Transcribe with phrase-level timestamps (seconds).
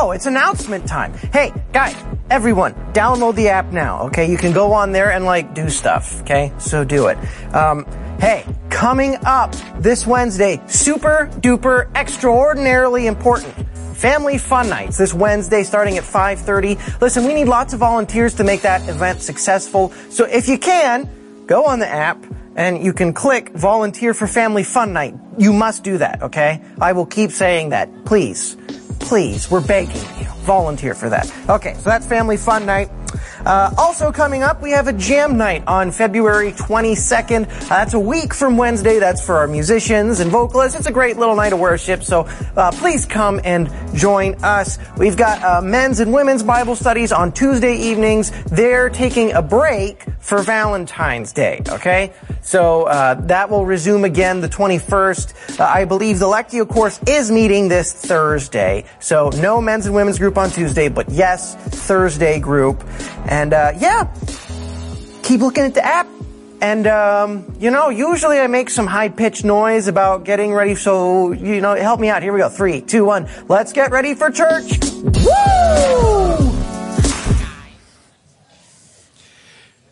[0.00, 1.12] Oh, it's announcement time.
[1.32, 1.96] Hey, guys,
[2.30, 4.30] everyone, download the app now, okay?
[4.30, 6.52] You can go on there and like do stuff, okay?
[6.58, 7.18] So do it.
[7.52, 7.84] Um,
[8.20, 13.52] hey, coming up this Wednesday, super duper extraordinarily important.
[13.96, 17.00] Family Fun Nights this Wednesday starting at 5.30.
[17.00, 19.90] Listen, we need lots of volunteers to make that event successful.
[20.10, 21.10] So if you can,
[21.48, 22.24] go on the app
[22.54, 25.16] and you can click volunteer for family fun night.
[25.38, 26.62] You must do that, okay?
[26.80, 28.04] I will keep saying that.
[28.04, 28.56] Please.
[29.08, 29.50] Please.
[29.50, 30.26] We're begging you.
[30.44, 31.32] Volunteer for that.
[31.48, 32.90] Okay, so that's family fun night.
[33.48, 37.46] Uh, also coming up, we have a jam night on February 22nd.
[37.46, 38.98] Uh, that's a week from Wednesday.
[38.98, 40.78] That's for our musicians and vocalists.
[40.78, 42.02] It's a great little night of worship.
[42.02, 44.78] So uh, please come and join us.
[44.98, 48.32] We've got uh, men's and women's Bible studies on Tuesday evenings.
[48.44, 51.62] They're taking a break for Valentine's Day.
[51.70, 52.12] Okay,
[52.42, 55.58] so uh, that will resume again the 21st.
[55.58, 58.84] Uh, I believe the Lectio course is meeting this Thursday.
[59.00, 62.84] So no men's and women's group on Tuesday, but yes, Thursday group.
[63.26, 64.12] And uh, yeah,
[65.22, 66.08] keep looking at the app.
[66.60, 70.74] And um, you know, usually I make some high pitched noise about getting ready.
[70.74, 72.22] So you know, help me out.
[72.22, 72.48] Here we go.
[72.48, 73.28] Three, two, one.
[73.48, 74.78] Let's get ready for church.
[75.02, 76.47] Woo!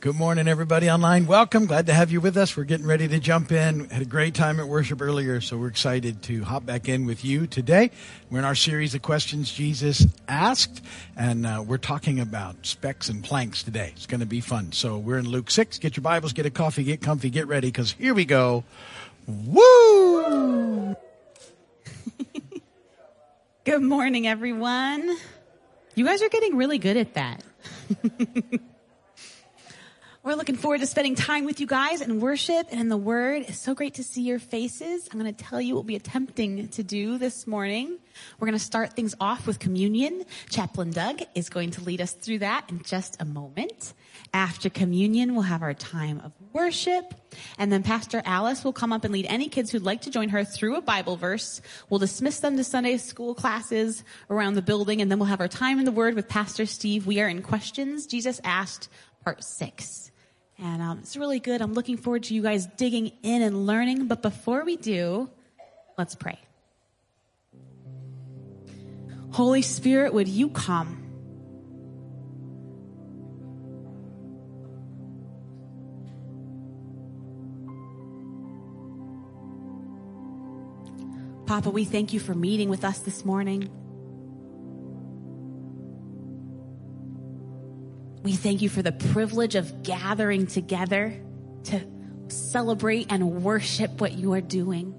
[0.06, 1.26] Good morning, everybody online.
[1.26, 1.66] Welcome.
[1.66, 2.56] Glad to have you with us.
[2.56, 3.88] We're getting ready to jump in.
[3.88, 7.24] Had a great time at worship earlier, so we're excited to hop back in with
[7.24, 7.90] you today.
[8.30, 10.80] We're in our series of questions Jesus asked,
[11.16, 13.90] and uh, we're talking about specks and planks today.
[13.96, 14.70] It's going to be fun.
[14.70, 15.78] So we're in Luke 6.
[15.78, 18.62] Get your Bibles, get a coffee, get comfy, get ready, because here we go.
[19.26, 20.94] Woo!
[23.64, 25.16] Good morning, everyone.
[25.96, 27.42] You guys are getting really good at that.
[30.26, 33.44] We're looking forward to spending time with you guys in worship and in the Word.
[33.46, 35.08] It's so great to see your faces.
[35.12, 37.96] I'm going to tell you what we'll be attempting to do this morning.
[38.40, 40.24] We're going to start things off with communion.
[40.50, 43.94] Chaplain Doug is going to lead us through that in just a moment.
[44.34, 47.14] After communion, we'll have our time of worship.
[47.56, 50.30] And then Pastor Alice will come up and lead any kids who'd like to join
[50.30, 51.62] her through a Bible verse.
[51.88, 55.00] We'll dismiss them to Sunday school classes around the building.
[55.00, 57.06] And then we'll have our time in the Word with Pastor Steve.
[57.06, 58.88] We are in questions Jesus asked
[59.22, 60.10] part six.
[60.58, 61.60] And um, it's really good.
[61.60, 64.06] I'm looking forward to you guys digging in and learning.
[64.06, 65.28] But before we do,
[65.98, 66.38] let's pray.
[69.32, 71.02] Holy Spirit, would you come?
[81.46, 83.70] Papa, we thank you for meeting with us this morning.
[88.26, 91.16] We thank you for the privilege of gathering together
[91.66, 91.80] to
[92.26, 94.92] celebrate and worship what you are doing.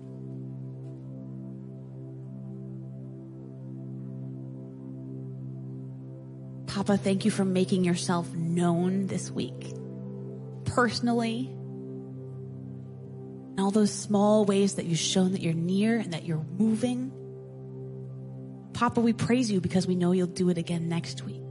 [6.67, 9.73] Papa, thank you for making yourself known this week,
[10.63, 11.49] personally.
[13.49, 17.11] And all those small ways that you've shown that you're near and that you're moving.
[18.71, 21.46] Papa, we praise you because we know you'll do it again next week.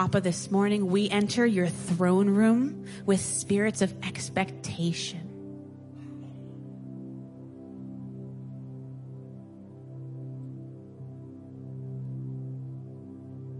[0.00, 5.20] Papa, this morning we enter your throne room with spirits of expectation.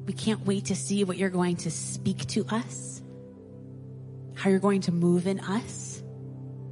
[0.06, 3.03] We can't wait to see what you're going to speak to us,
[4.34, 6.03] how you're going to move in us,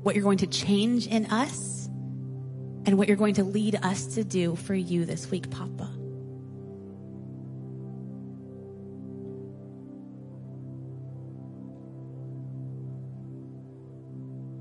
[0.02, 1.84] what you're going to change in us,
[2.86, 5.97] and what you're going to lead us to do for you this week, Papa.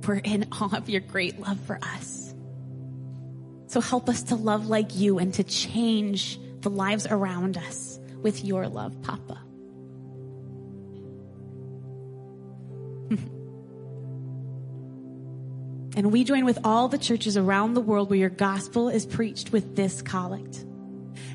[0.07, 2.34] We're in awe of your great love for us.
[3.68, 8.44] So help us to love like you and to change the lives around us with
[8.44, 9.40] your love, Papa.
[15.98, 19.51] and we join with all the churches around the world where your gospel is preached
[19.51, 20.65] with this collect.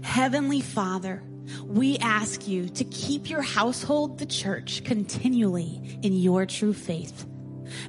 [0.02, 1.22] Heavenly Father,
[1.66, 7.26] we ask you to keep your household, the church, continually in your true faith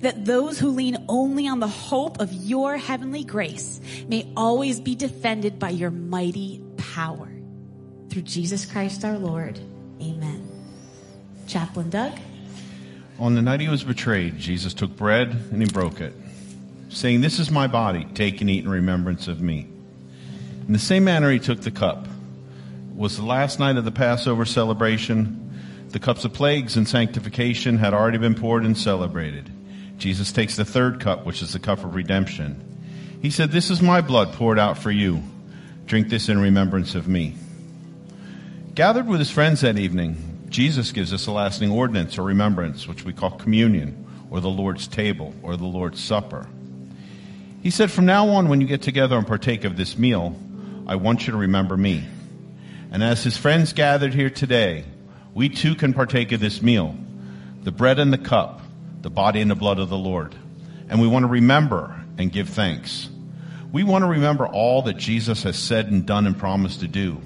[0.02, 4.96] that those who lean only on the hope of your heavenly grace may always be
[4.96, 7.30] defended by your mighty power.
[8.10, 9.60] Through Jesus Christ our Lord.
[10.02, 10.48] Amen.
[11.48, 12.14] Chaplain Doug.
[13.20, 16.14] On the night he was betrayed, Jesus took bread and he broke it,
[16.90, 19.68] saying, This is my body, take and eat in remembrance of me.
[20.68, 22.06] In the same manner, he took the cup.
[22.06, 25.40] It was the last night of the Passover celebration.
[25.90, 29.52] The cups of plagues and sanctification had already been poured and celebrated.
[29.98, 32.74] Jesus takes the third cup, which is the cup of redemption.
[33.22, 35.24] He said, This is my blood poured out for you.
[35.86, 37.36] Drink this in remembrance of me.
[38.76, 43.06] Gathered with his friends that evening, Jesus gives us a lasting ordinance or remembrance, which
[43.06, 46.48] we call communion, or the Lord's table, or the Lord's supper.
[47.62, 50.36] He said, From now on, when you get together and partake of this meal,
[50.86, 52.04] I want you to remember me.
[52.92, 54.84] And as his friends gathered here today,
[55.34, 56.96] we too can partake of this meal,
[57.64, 58.62] the bread and the cup,
[59.04, 60.34] the body and the blood of the Lord.
[60.90, 63.10] And we want to remember and give thanks.
[63.72, 67.22] We want to remember all that Jesus has said and done and promised to do.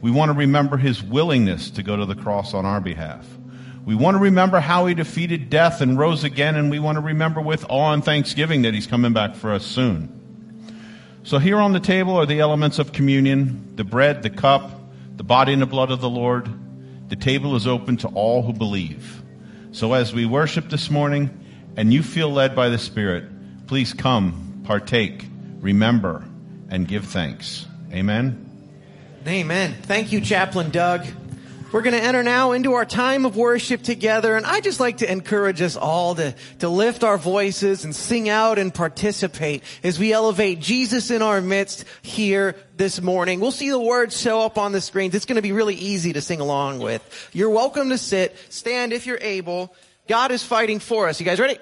[0.00, 3.26] We want to remember his willingness to go to the cross on our behalf.
[3.84, 7.02] We want to remember how he defeated death and rose again, and we want to
[7.02, 10.18] remember with awe and thanksgiving that he's coming back for us soon.
[11.24, 14.80] So here on the table are the elements of communion, the bread, the cup,
[15.16, 16.48] the body and the blood of the Lord.
[17.08, 19.21] The table is open to all who believe.
[19.72, 21.30] So as we worship this morning
[21.76, 23.24] and you feel led by the Spirit,
[23.66, 25.24] please come, partake,
[25.60, 26.24] remember,
[26.68, 27.66] and give thanks.
[27.90, 28.50] Amen.
[29.26, 29.74] Amen.
[29.82, 31.06] Thank you, Chaplain Doug.
[31.72, 34.98] We're going to enter now into our time of worship together, and I just like
[34.98, 39.98] to encourage us all to, to lift our voices and sing out and participate as
[39.98, 43.40] we elevate Jesus in our midst here this morning.
[43.40, 45.14] We'll see the words show up on the screens.
[45.14, 47.30] It's going to be really easy to sing along with.
[47.32, 49.74] You're welcome to sit, stand if you're able.
[50.08, 51.20] God is fighting for us.
[51.20, 51.56] You guys ready?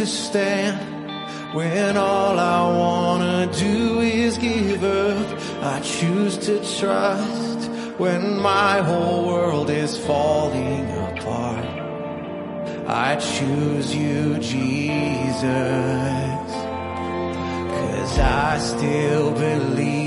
[0.00, 0.80] to stand
[1.54, 5.26] when all I wanna do is give up.
[5.62, 11.66] I choose to trust when my whole world is falling apart.
[12.88, 15.42] I choose you, Jesus,
[17.74, 19.99] cause I still believe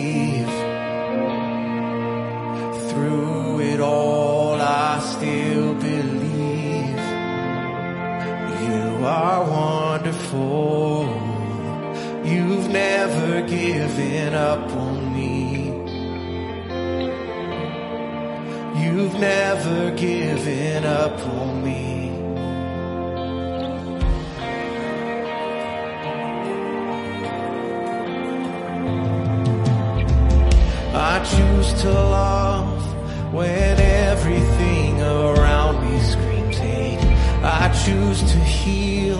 [13.96, 15.66] given up on me.
[18.84, 22.10] You've never given up on me.
[30.96, 37.00] I choose to love when everything around me screams hate.
[37.44, 39.20] I choose to heal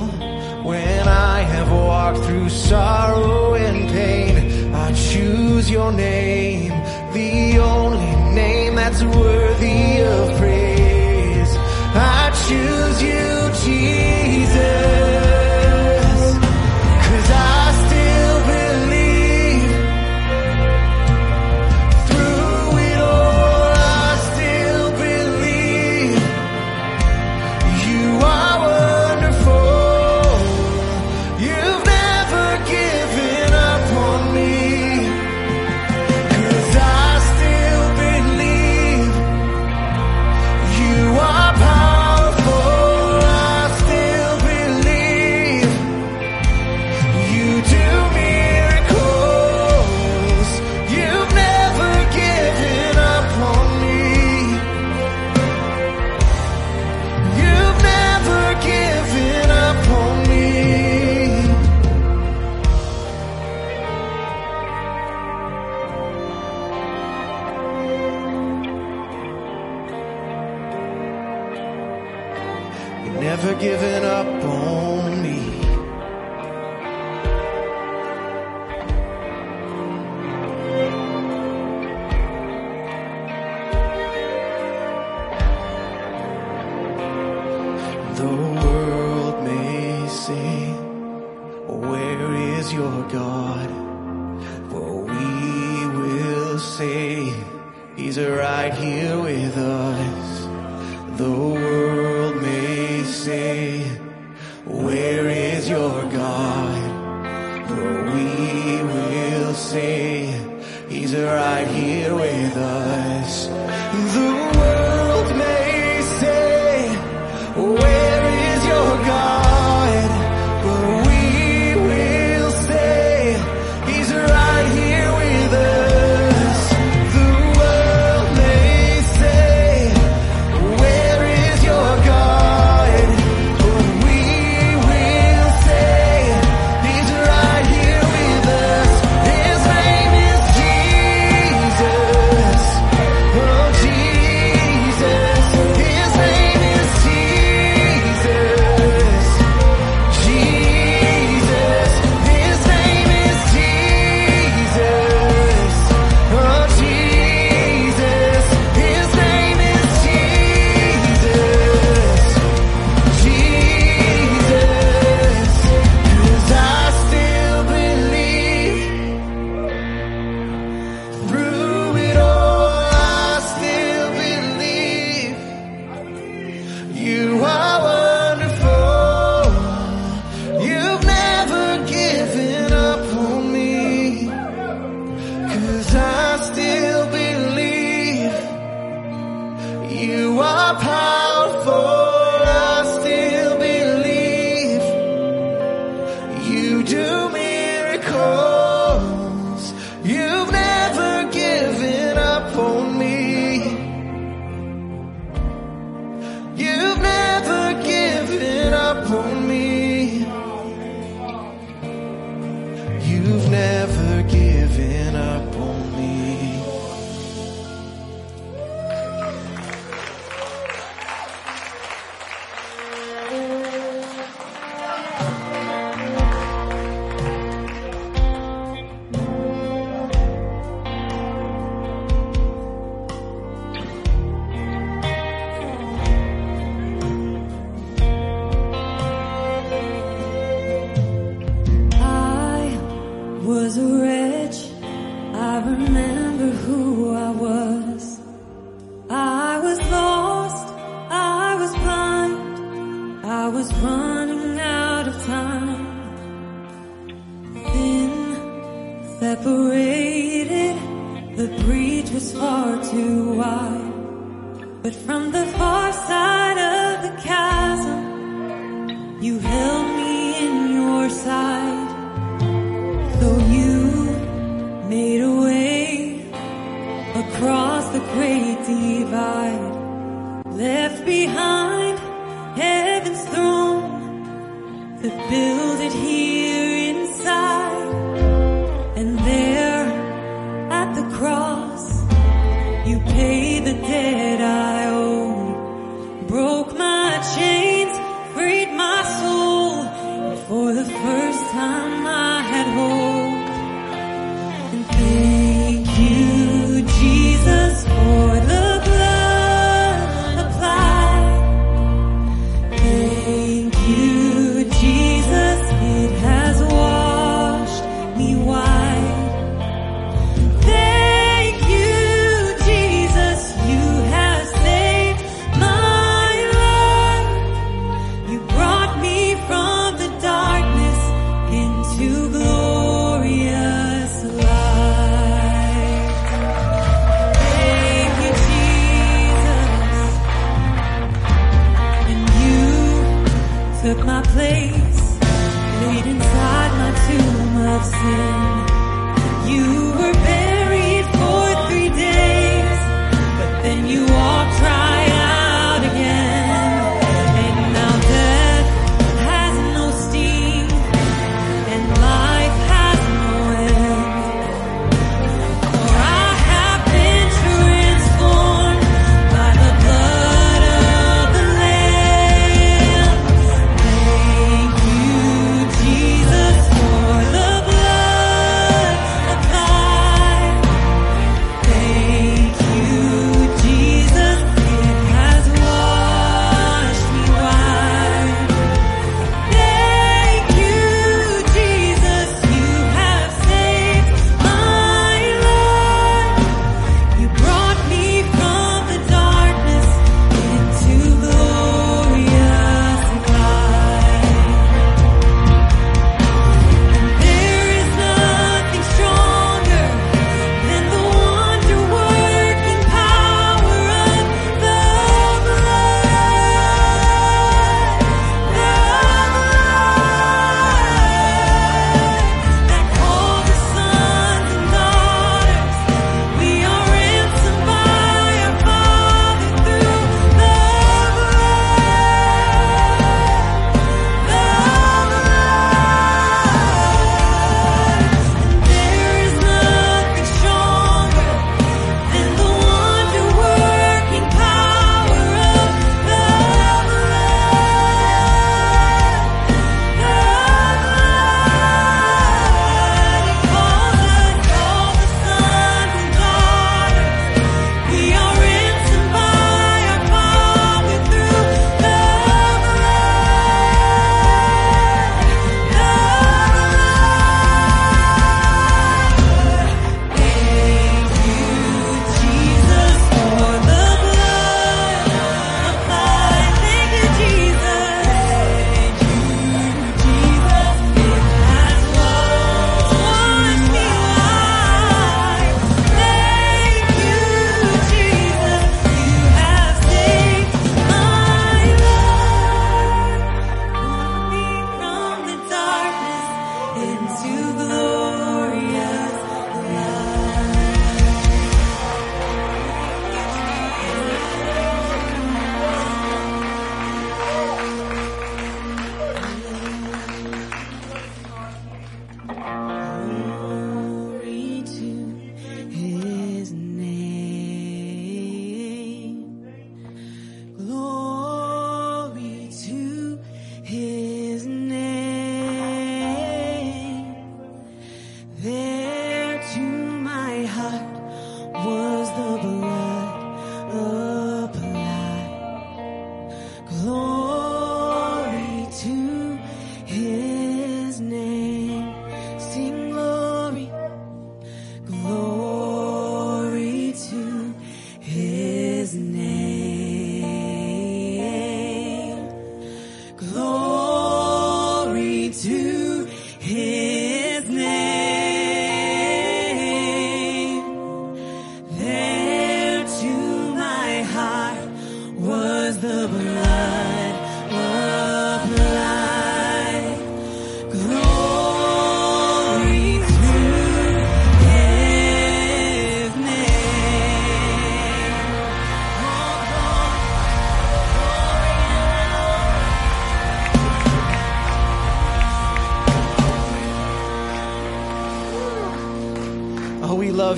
[0.64, 4.63] when I have walked through sorrow and pain.
[4.86, 6.68] I choose your name,
[7.14, 11.52] the only name that's worthy of praise.
[11.96, 14.23] I choose you, Jesus.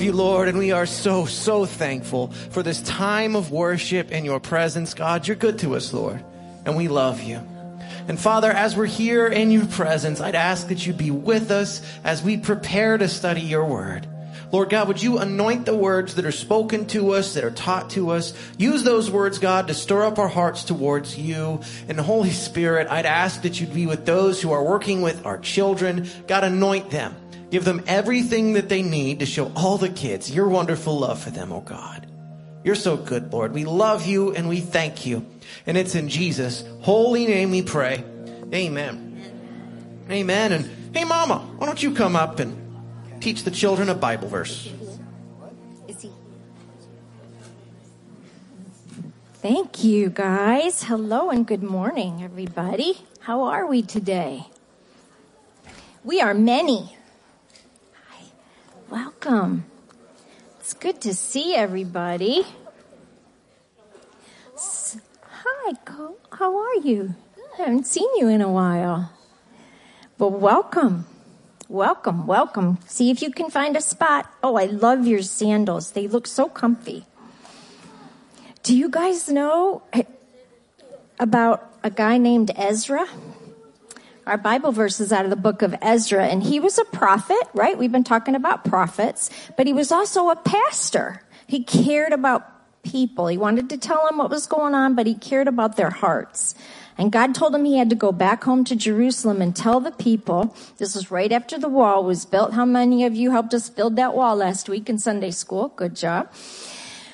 [0.06, 4.38] You, Lord, and we are so, so thankful for this time of worship in your
[4.38, 4.94] presence.
[4.94, 6.24] God, you're good to us, Lord,
[6.64, 7.36] and we love you.
[8.08, 11.82] And Father, as we're here in your presence, I'd ask that you be with us
[12.04, 14.06] as we prepare to study your word.
[14.52, 17.90] Lord God, would you anoint the words that are spoken to us, that are taught
[17.90, 18.32] to us?
[18.56, 21.60] Use those words, God, to stir up our hearts towards you.
[21.88, 25.38] And Holy Spirit, I'd ask that you'd be with those who are working with our
[25.38, 26.08] children.
[26.28, 27.16] God, anoint them.
[27.50, 31.30] Give them everything that they need to show all the kids your wonderful love for
[31.30, 32.06] them, oh God.
[32.64, 33.52] You're so good, Lord.
[33.52, 35.24] We love you and we thank you.
[35.66, 38.04] And it's in Jesus' holy name we pray.
[38.52, 40.04] Amen.
[40.10, 40.52] Amen.
[40.52, 42.56] And hey, Mama, why don't you come up and
[43.20, 44.72] teach the children a Bible verse?
[49.42, 50.82] Thank you, guys.
[50.82, 52.98] Hello and good morning, everybody.
[53.20, 54.48] How are we today?
[56.02, 56.95] We are many.
[58.90, 59.64] Welcome.
[60.60, 62.44] It's good to see everybody.
[65.22, 67.14] Hi, Co- how are you?
[67.58, 69.12] I haven't seen you in a while.
[70.18, 71.06] Well, welcome.
[71.68, 72.78] Welcome, welcome.
[72.86, 74.32] See if you can find a spot.
[74.42, 75.92] Oh, I love your sandals.
[75.92, 77.06] They look so comfy.
[78.62, 79.82] Do you guys know
[81.18, 83.06] about a guy named Ezra?
[84.26, 87.38] Our Bible verse is out of the book of Ezra, and he was a prophet,
[87.54, 87.78] right?
[87.78, 91.22] We've been talking about prophets, but he was also a pastor.
[91.46, 93.28] He cared about people.
[93.28, 96.56] He wanted to tell them what was going on, but he cared about their hearts.
[96.98, 99.92] And God told him he had to go back home to Jerusalem and tell the
[99.92, 102.54] people, this was right after the wall was built.
[102.54, 105.68] How many of you helped us build that wall last week in Sunday school?
[105.76, 106.32] Good job.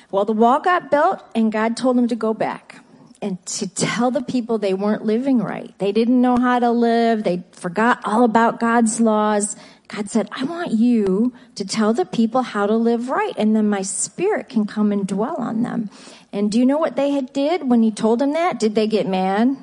[0.09, 2.82] Well, the wall got built and God told him to go back
[3.23, 5.73] and to tell the people they weren't living right.
[5.79, 7.23] They didn't know how to live.
[7.23, 9.55] They forgot all about God's laws.
[9.87, 13.69] God said, I want you to tell the people how to live right and then
[13.69, 15.89] my spirit can come and dwell on them.
[16.33, 18.59] And do you know what they had did when he told them that?
[18.59, 19.55] Did they get mad?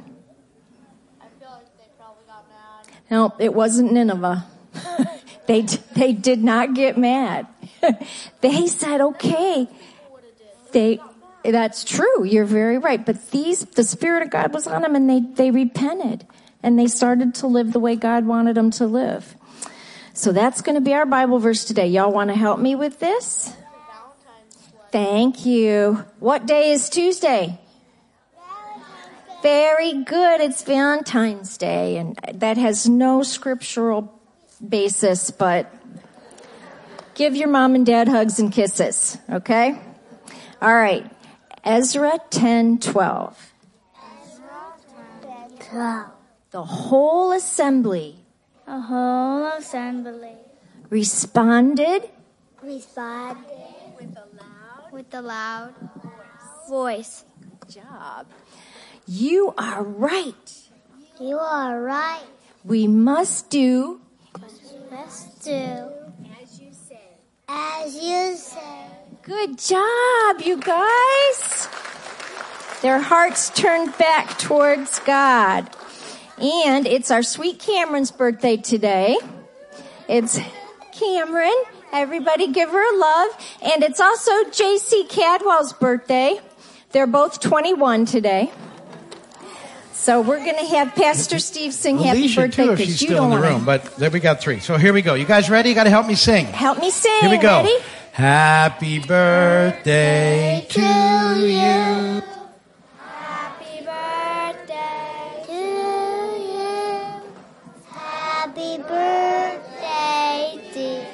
[1.21, 2.97] I feel like they probably got mad.
[3.11, 4.47] No, it wasn't Nineveh.
[5.47, 5.61] they,
[5.97, 7.47] they did not get mad.
[8.41, 9.69] they said, okay.
[10.73, 11.01] They,
[11.45, 12.25] that's true.
[12.25, 13.05] You're very right.
[13.05, 16.27] But these, the Spirit of God was on them and they, they repented
[16.63, 19.35] and they started to live the way God wanted them to live.
[20.13, 21.87] So that's going to be our Bible verse today.
[21.87, 23.55] Y'all want to help me with this?
[24.91, 26.05] Thank you.
[26.19, 27.61] What day is Tuesday?
[29.41, 30.41] Very good.
[30.41, 34.21] It's Valentine's Day, and that has no scriptural
[34.67, 35.73] basis, but
[37.15, 39.81] give your mom and dad hugs and kisses, okay?
[40.61, 41.11] All right.
[41.65, 43.53] Ezra 10 12.
[46.51, 48.17] The whole assembly
[48.67, 50.37] The whole assembly
[50.89, 52.11] responded
[52.63, 53.45] responded
[53.99, 55.75] with a loud With a loud
[56.69, 57.25] voice.
[57.69, 58.27] job.
[59.07, 60.69] You are right.
[61.21, 62.25] You are right.
[62.65, 64.01] We must do
[64.91, 65.91] Let's do
[67.49, 68.90] as you say.
[69.23, 71.69] Good job, you guys.
[72.81, 75.69] Their hearts turned back towards God.
[76.41, 79.19] And it's our sweet Cameron's birthday today.
[80.09, 80.41] It's
[80.93, 81.53] Cameron.
[81.93, 83.47] Everybody give her a love.
[83.61, 86.41] And it's also JC Cadwell's birthday.
[86.93, 88.51] They're both 21 today.
[89.93, 93.25] So we're going to have Pastor Steve sing happy birthday too, if she's you still
[93.25, 93.67] in the room.
[93.67, 94.61] But there we got three.
[94.61, 95.13] So here we go.
[95.13, 95.69] You guys ready?
[95.69, 96.47] You got to help me sing.
[96.47, 97.21] Help me sing.
[97.21, 97.59] Here we go.
[97.63, 97.77] Ready?
[98.13, 102.23] Happy birthday to you.
[102.99, 105.55] Happy birthday to
[106.51, 107.23] you.
[107.93, 111.07] Happy birthday, dear.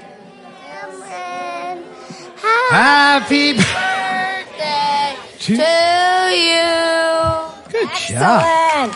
[2.70, 5.52] Happy birthday to
[6.34, 6.72] you.
[7.70, 8.90] Good job.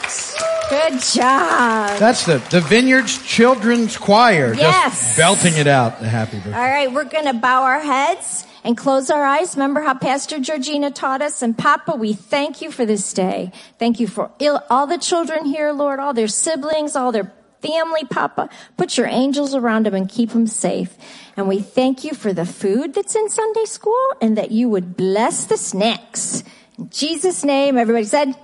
[0.71, 1.99] Good job.
[1.99, 4.55] That's the, the Vineyards Children's Choir.
[4.55, 5.01] Yes.
[5.01, 5.99] Just belting it out.
[5.99, 6.53] The happy birthday.
[6.53, 9.57] All right, we're going to bow our heads and close our eyes.
[9.57, 11.43] Remember how Pastor Georgina taught us?
[11.43, 13.51] And Papa, we thank you for this day.
[13.81, 14.31] Thank you for
[14.71, 18.49] all the children here, Lord, all their siblings, all their family, Papa.
[18.77, 20.97] Put your angels around them and keep them safe.
[21.37, 24.97] And we thank you for the food that's in Sunday school and that you would
[24.97, 26.45] bless the snacks.
[26.79, 28.37] In Jesus' name, everybody said,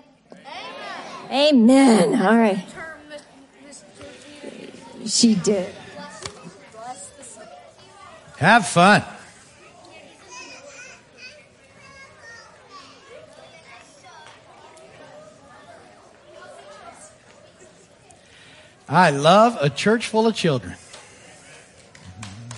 [1.31, 2.22] Amen.
[2.22, 2.64] All right.
[5.07, 5.74] She did.
[8.39, 9.03] Have fun.
[18.89, 20.77] I love a church full of children.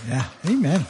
[0.08, 0.86] Yeah, amen.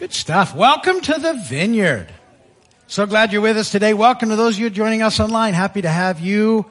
[0.00, 0.54] Good stuff.
[0.56, 2.08] Welcome to the vineyard.
[2.86, 3.92] So glad you're with us today.
[3.92, 5.52] Welcome to those of you joining us online.
[5.52, 6.64] Happy to have you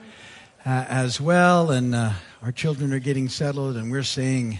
[0.65, 1.69] uh, as well.
[1.69, 4.57] And uh, our children are getting settled, and we're saying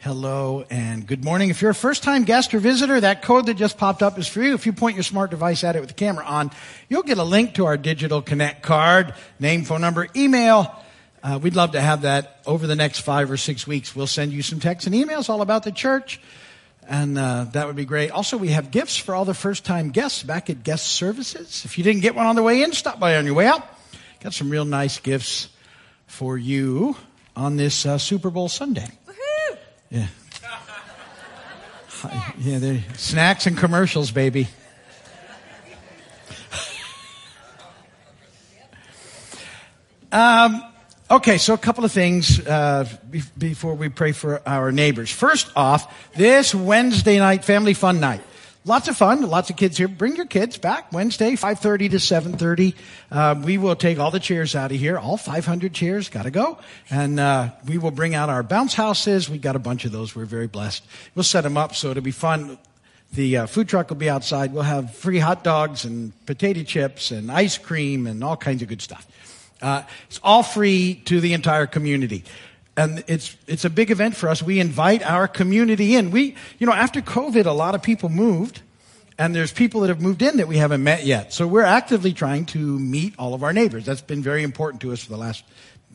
[0.00, 1.50] hello and good morning.
[1.50, 4.26] If you're a first time guest or visitor, that code that just popped up is
[4.26, 4.54] for you.
[4.54, 6.50] If you point your smart device at it with the camera on,
[6.88, 10.74] you'll get a link to our digital connect card, name, phone number, email.
[11.22, 13.94] Uh, we'd love to have that over the next five or six weeks.
[13.94, 16.20] We'll send you some texts and emails all about the church.
[16.90, 18.10] And uh, that would be great.
[18.10, 21.64] Also, we have gifts for all the first time guests back at guest services.
[21.64, 23.64] If you didn't get one on the way in, stop by on your way out.
[24.18, 25.48] Got some real nice gifts
[26.08, 26.96] for you
[27.36, 28.88] on this uh, Super Bowl Sunday.
[29.88, 30.08] Yeah.
[31.88, 34.48] Hi- Yeah, they're snacks and commercials, baby.
[40.12, 40.62] Um,
[41.10, 45.10] okay, so a couple of things uh, be- before we pray for our neighbors.
[45.10, 48.22] First off, this Wednesday night, family fun night.
[48.66, 49.88] Lots of fun, lots of kids here.
[49.88, 52.74] Bring your kids back Wednesday, 5.30 to 7.30.
[53.10, 54.98] Uh, we will take all the chairs out of here.
[54.98, 56.58] All 500 chairs gotta go.
[56.90, 59.30] And uh, we will bring out our bounce houses.
[59.30, 60.14] We got a bunch of those.
[60.14, 60.84] We're very blessed.
[61.14, 62.58] We'll set them up so it'll be fun.
[63.14, 64.52] The uh, food truck will be outside.
[64.52, 68.68] We'll have free hot dogs and potato chips and ice cream and all kinds of
[68.68, 69.06] good stuff.
[69.62, 72.24] Uh, it's all free to the entire community.
[72.76, 74.42] And it's, it's a big event for us.
[74.42, 76.10] We invite our community in.
[76.10, 78.62] We, you know, after COVID, a lot of people moved
[79.20, 81.34] and there's people that have moved in that we haven't met yet.
[81.34, 83.84] So we're actively trying to meet all of our neighbors.
[83.84, 85.44] That's been very important to us for the last,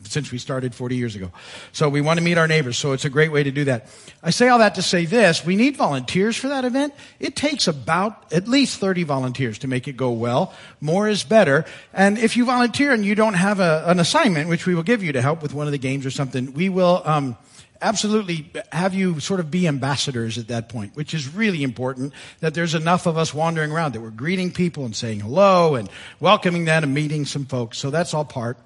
[0.06, 1.30] since we started 40 years ago.
[1.72, 2.78] So we want to meet our neighbors.
[2.78, 3.88] So it's a great way to do that.
[4.22, 5.44] I say all that to say this.
[5.44, 6.94] We need volunteers for that event.
[7.20, 10.54] It takes about at least 30 volunteers to make it go well.
[10.80, 11.64] More is better.
[11.92, 15.02] And if you volunteer and you don't have a, an assignment, which we will give
[15.02, 17.36] you to help with one of the games or something, we will, um,
[17.80, 22.54] absolutely have you sort of be ambassadors at that point, which is really important that
[22.54, 25.88] there's enough of us wandering around that we're greeting people and saying hello and
[26.20, 27.78] welcoming them and meeting some folks.
[27.78, 28.58] So that's all part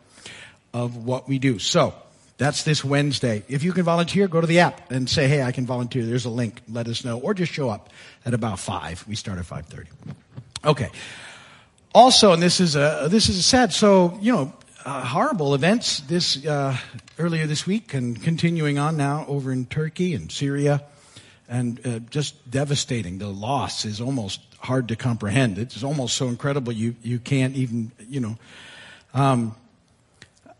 [0.72, 1.58] of what we do.
[1.58, 1.94] So
[2.40, 3.42] that's this Wednesday.
[3.48, 6.04] If you can volunteer, go to the app and say, hey, I can volunteer.
[6.06, 6.62] There's a link.
[6.68, 7.18] Let us know.
[7.18, 7.90] Or just show up
[8.24, 9.04] at about 5.
[9.06, 9.86] We start at 5.30.
[10.64, 10.90] Okay.
[11.94, 14.52] Also, and this is a, this is a sad, so, you know,
[14.86, 16.76] uh, horrible events this, uh,
[17.18, 20.82] earlier this week and continuing on now over in Turkey and Syria
[21.46, 23.18] and uh, just devastating.
[23.18, 25.58] The loss is almost hard to comprehend.
[25.58, 28.38] It's almost so incredible you, you can't even, you know,
[29.12, 29.54] um,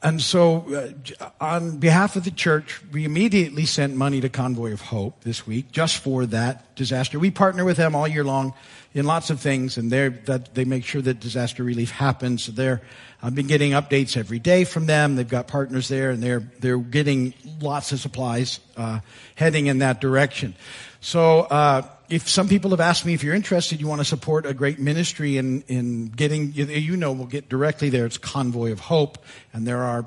[0.03, 4.81] and so, uh, on behalf of the church, we immediately sent money to Convoy of
[4.81, 7.19] Hope this week just for that disaster.
[7.19, 8.55] We partner with them all year long
[8.95, 12.45] in lots of things, and that they make sure that disaster relief happens.
[12.45, 12.81] So they're,
[13.23, 15.17] I've been getting updates every day from them.
[15.17, 19.01] They've got partners there, and they're they're getting lots of supplies uh,
[19.35, 20.55] heading in that direction.
[21.01, 21.41] So.
[21.41, 24.53] Uh, if some people have asked me if you're interested, you want to support a
[24.53, 28.05] great ministry in, in getting, you, know, we'll get directly there.
[28.05, 29.19] It's Convoy of Hope,
[29.53, 30.05] and there are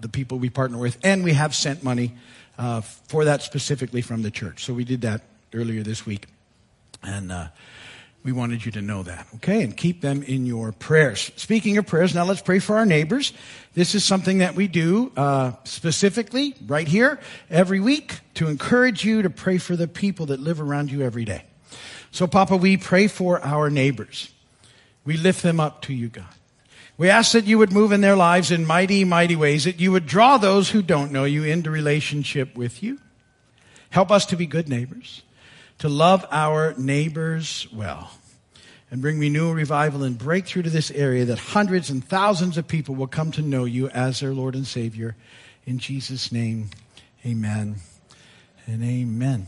[0.00, 2.14] the people we partner with, and we have sent money
[2.58, 4.64] uh, for that specifically from the church.
[4.64, 5.22] So we did that
[5.54, 6.26] earlier this week,
[7.02, 7.48] and uh,
[8.28, 9.62] we wanted you to know that, okay?
[9.62, 11.32] And keep them in your prayers.
[11.36, 13.32] Speaking of prayers, now let's pray for our neighbors.
[13.72, 17.18] This is something that we do uh, specifically right here
[17.48, 21.24] every week to encourage you to pray for the people that live around you every
[21.24, 21.44] day.
[22.10, 24.30] So, Papa, we pray for our neighbors.
[25.06, 26.26] We lift them up to you, God.
[26.98, 29.90] We ask that you would move in their lives in mighty, mighty ways, that you
[29.92, 32.98] would draw those who don't know you into relationship with you.
[33.88, 35.22] Help us to be good neighbors,
[35.78, 38.10] to love our neighbors well,
[38.90, 42.94] and bring renewal, revival, and breakthrough to this area that hundreds and thousands of people
[42.94, 45.14] will come to know you as their Lord and Savior.
[45.66, 46.70] In Jesus' name,
[47.26, 47.76] amen
[48.66, 49.46] and amen.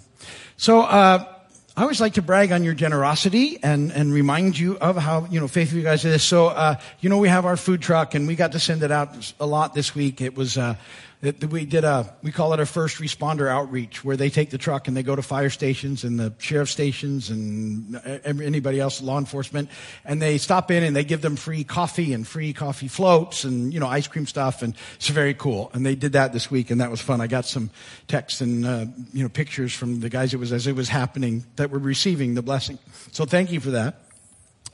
[0.57, 1.37] So, uh,
[1.77, 5.41] I always like to brag on your generosity and, and remind you of how, you
[5.41, 6.19] know, faithful you guys are.
[6.19, 8.91] So, uh, you know, we have our food truck and we got to send it
[8.91, 10.21] out a lot this week.
[10.21, 10.75] It was, uh,
[11.23, 14.89] we did a, we call it a first responder outreach where they take the truck
[14.89, 19.69] and they go to fire stations and the sheriff stations and anybody else, law enforcement,
[20.07, 23.75] and they stop in and they give them free coffee and free coffee floats and,
[23.75, 25.71] you know, ice cream stuff and it's very cool.
[25.75, 27.21] And they did that this week and that was fun.
[27.21, 27.71] I got some
[28.09, 31.45] texts and, uh, you know, pictures from the guys it was as it was happening
[31.57, 32.79] that were receiving the blessing.
[33.13, 34.01] So thank you for that.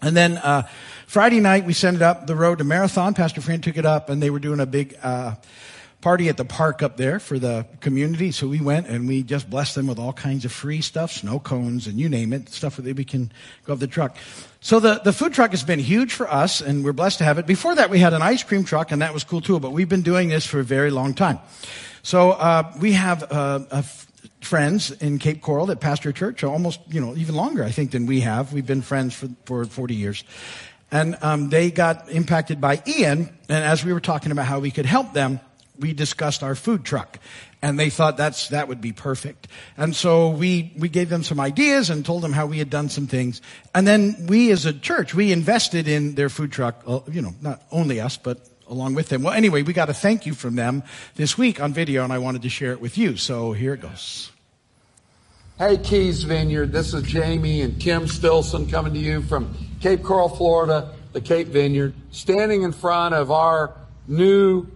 [0.03, 0.68] And then uh,
[1.07, 3.14] Friday night we sent it up the road to Marathon.
[3.14, 5.36] Pastor Fran took it up, and they were doing a big uh,
[6.01, 8.30] party at the park up there for the community.
[8.30, 11.38] So we went and we just blessed them with all kinds of free stuff, snow
[11.38, 13.32] cones, and you name it, stuff that we can
[13.64, 14.16] go up the truck.
[14.61, 17.38] So the, the food truck has been huge for us, and we're blessed to have
[17.38, 17.47] it.
[17.47, 19.59] Before that, we had an ice cream truck, and that was cool too.
[19.59, 21.38] But we've been doing this for a very long time.
[22.03, 23.82] So uh, we have uh,
[24.40, 27.90] friends in Cape Coral that pastor a church, almost, you know, even longer, I think,
[27.90, 28.53] than we have.
[28.53, 30.24] We've been friends for, for 40 years.
[30.90, 34.70] And um, they got impacted by Ian, and as we were talking about how we
[34.70, 35.40] could help them,
[35.78, 37.18] we discussed our food truck.
[37.62, 39.48] And they thought that's, that would be perfect.
[39.76, 42.88] And so we, we gave them some ideas and told them how we had done
[42.88, 43.40] some things.
[43.74, 47.34] And then we as a church, we invested in their food truck, uh, you know,
[47.40, 49.22] not only us, but along with them.
[49.22, 50.82] Well, anyway, we got a thank you from them
[51.14, 53.16] this week on video and I wanted to share it with you.
[53.16, 54.30] So here it goes.
[55.58, 56.70] Hey, Keys Vineyard.
[56.70, 61.48] This is Jamie and Kim Stilson coming to you from Cape Coral, Florida, the Cape
[61.48, 63.72] Vineyard, standing in front of our
[64.06, 64.66] new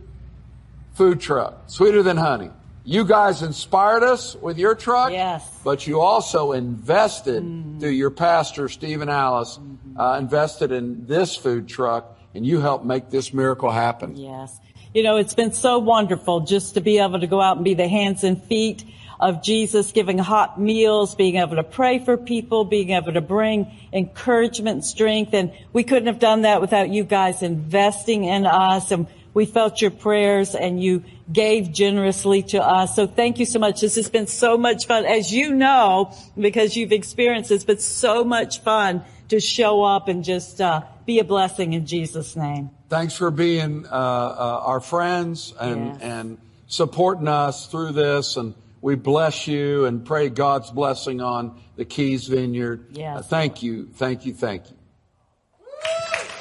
[1.00, 2.50] food truck, Sweeter Than Honey.
[2.84, 5.48] You guys inspired us with your truck, Yes.
[5.64, 7.42] but you also invested
[7.80, 9.58] through your pastor, Stephen Alice,
[9.96, 14.14] uh, invested in this food truck, and you helped make this miracle happen.
[14.14, 14.60] Yes.
[14.92, 17.72] You know, it's been so wonderful just to be able to go out and be
[17.72, 18.84] the hands and feet
[19.18, 23.70] of Jesus, giving hot meals, being able to pray for people, being able to bring
[23.90, 25.32] encouragement and strength.
[25.32, 28.90] And we couldn't have done that without you guys investing in us.
[28.90, 32.96] And we felt your prayers and you gave generously to us.
[32.96, 33.80] So thank you so much.
[33.80, 35.04] This has been so much fun.
[35.06, 40.24] As you know, because you've experienced this, but so much fun to show up and
[40.24, 42.70] just uh, be a blessing in Jesus' name.
[42.88, 45.98] Thanks for being uh, uh, our friends and Yes.
[46.02, 48.36] and supporting us through this.
[48.36, 52.86] And we bless you and pray God's blessing on the Keys Vineyard.
[52.90, 53.18] Yes.
[53.18, 54.76] Uh, thank you, thank you, thank you.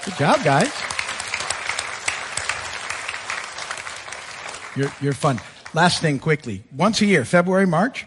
[0.05, 0.98] Good job, guys.
[4.75, 5.39] You're, you're fun.
[5.73, 6.63] Last thing quickly.
[6.75, 8.05] Once a year, February, March,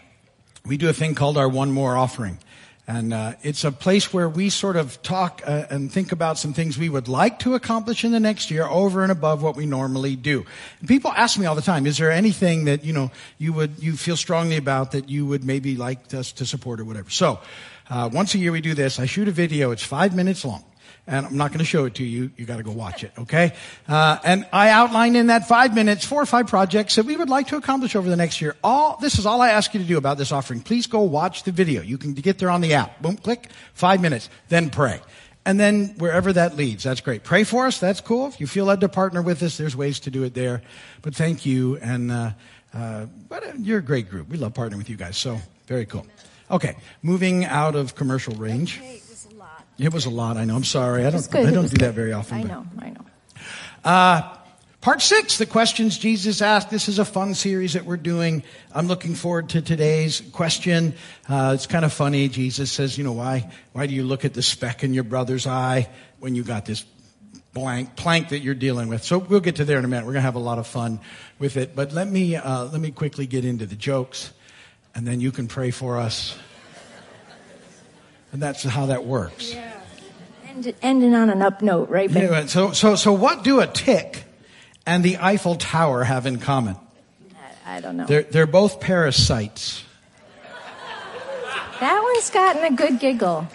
[0.65, 2.39] we do a thing called our One More Offering.
[2.85, 6.53] And uh, it's a place where we sort of talk uh, and think about some
[6.53, 9.65] things we would like to accomplish in the next year over and above what we
[9.65, 10.45] normally do.
[10.79, 13.81] And people ask me all the time, is there anything that, you know, you would,
[13.81, 17.09] you feel strongly about that you would maybe like us to support or whatever?
[17.09, 17.39] So,
[17.89, 18.99] uh, once a year we do this.
[18.99, 19.71] I shoot a video.
[19.71, 20.65] It's five minutes long
[21.05, 22.31] and I'm not going to show it to you.
[22.37, 23.53] You got to go watch it, okay?
[23.87, 27.29] Uh, and I outline in that five minutes four or five projects that we would
[27.29, 28.55] like to accomplish over the next year.
[28.63, 30.61] All this is all I ask you to do about this offering.
[30.61, 31.81] Please go watch the video.
[31.81, 33.01] You can get there on the app.
[33.01, 35.01] Boom, click, five minutes, then pray.
[35.45, 37.23] And then wherever that leads, that's great.
[37.23, 37.77] Pray for us.
[37.77, 38.27] That's cool.
[38.27, 40.61] If you feel led to partner with us, there's ways to do it there.
[41.01, 42.31] But thank you, and uh,
[42.73, 44.29] uh, but uh, you're a great group.
[44.29, 45.17] We love partnering with you guys.
[45.17, 46.07] So very cool.
[46.49, 48.79] Okay, moving out of commercial range.
[49.77, 50.37] It was a lot.
[50.37, 50.55] I know.
[50.55, 51.05] I'm sorry.
[51.05, 51.29] I don't.
[51.29, 51.47] good.
[51.47, 52.37] I don't do that very often.
[52.37, 53.05] I but- know, I know.
[53.83, 54.37] Uh,
[54.81, 56.69] part six, the questions Jesus asked.
[56.69, 58.43] This is a fun series that we're doing.
[58.73, 60.93] I'm looking forward to today's question.
[61.27, 62.29] Uh, it's kind of funny.
[62.29, 65.47] Jesus says, you know, why, why do you look at the speck in your brother's
[65.47, 66.85] eye when you got this
[67.53, 69.03] blank plank that you're dealing with?
[69.03, 70.05] So we'll get to there in a minute.
[70.05, 71.01] We're going to have a lot of fun
[71.39, 71.75] with it.
[71.75, 74.31] But let me, uh, let me quickly get into the jokes
[74.95, 76.37] and then you can pray for us.
[78.33, 79.55] And that's how that works.
[80.47, 82.11] End, ending on an up note, right?
[82.11, 82.23] Ben?
[82.23, 84.23] Anyway, so, so, so what do a tick
[84.87, 86.75] and the Eiffel Tower have in common?
[87.65, 88.05] I don't know.
[88.05, 89.83] They're, they're both parasites.
[91.79, 93.47] That one's gotten a good giggle.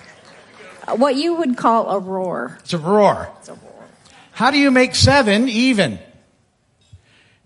[0.97, 2.59] What you would call a roar.
[2.61, 3.31] It's a roar.
[3.41, 3.85] It's a roar.
[4.33, 5.99] How do you make seven even?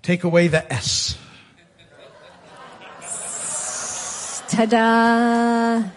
[0.02, 1.16] Take away the S.
[4.48, 5.88] Ta-da!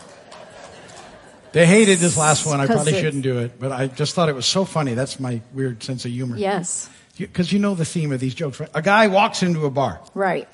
[1.55, 2.59] They hated this last one.
[2.59, 4.93] I probably it's- shouldn't do it, but I just thought it was so funny.
[4.93, 6.35] That's my weird sense of humor.
[6.35, 8.69] Yes, Because you know the theme of these jokes, right?
[8.73, 10.49] A guy walks into a bar right.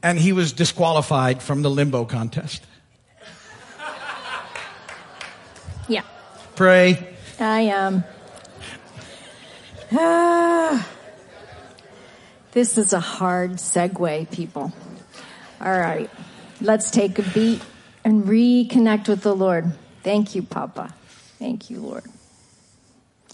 [0.00, 2.62] and he was disqualified from the limbo contest.
[5.88, 6.02] Yeah,
[6.54, 7.04] Pray.
[7.40, 8.04] I am.
[9.90, 10.88] Ah,
[12.52, 14.72] this is a hard segue, people.
[15.60, 16.08] All right,
[16.60, 17.60] let's take a beat
[18.04, 19.72] and reconnect with the Lord.
[20.04, 20.94] Thank you, Papa.
[21.38, 22.04] Thank you, Lord.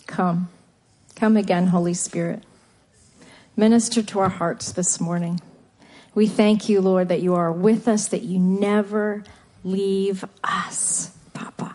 [0.06, 0.48] Come.
[1.16, 2.44] Come again, Holy Spirit.
[3.56, 5.40] Minister to our hearts this morning.
[6.14, 9.24] We thank you, Lord, that you are with us, that you never
[9.64, 11.74] leave us, Papa.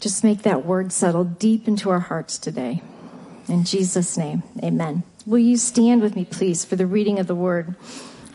[0.00, 2.82] Just make that word settle deep into our hearts today.
[3.48, 5.04] In Jesus' name, amen.
[5.24, 7.76] Will you stand with me, please, for the reading of the word?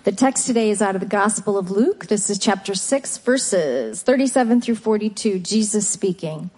[0.04, 2.08] The text today is out of the Gospel of Luke.
[2.08, 5.38] This is chapter 6, verses 37 through 42.
[5.38, 6.50] Jesus speaking.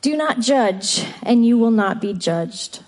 [0.00, 2.82] Do not judge, and you will not be judged.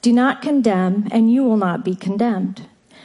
[0.00, 2.62] Do not condemn, and you will not be condemned.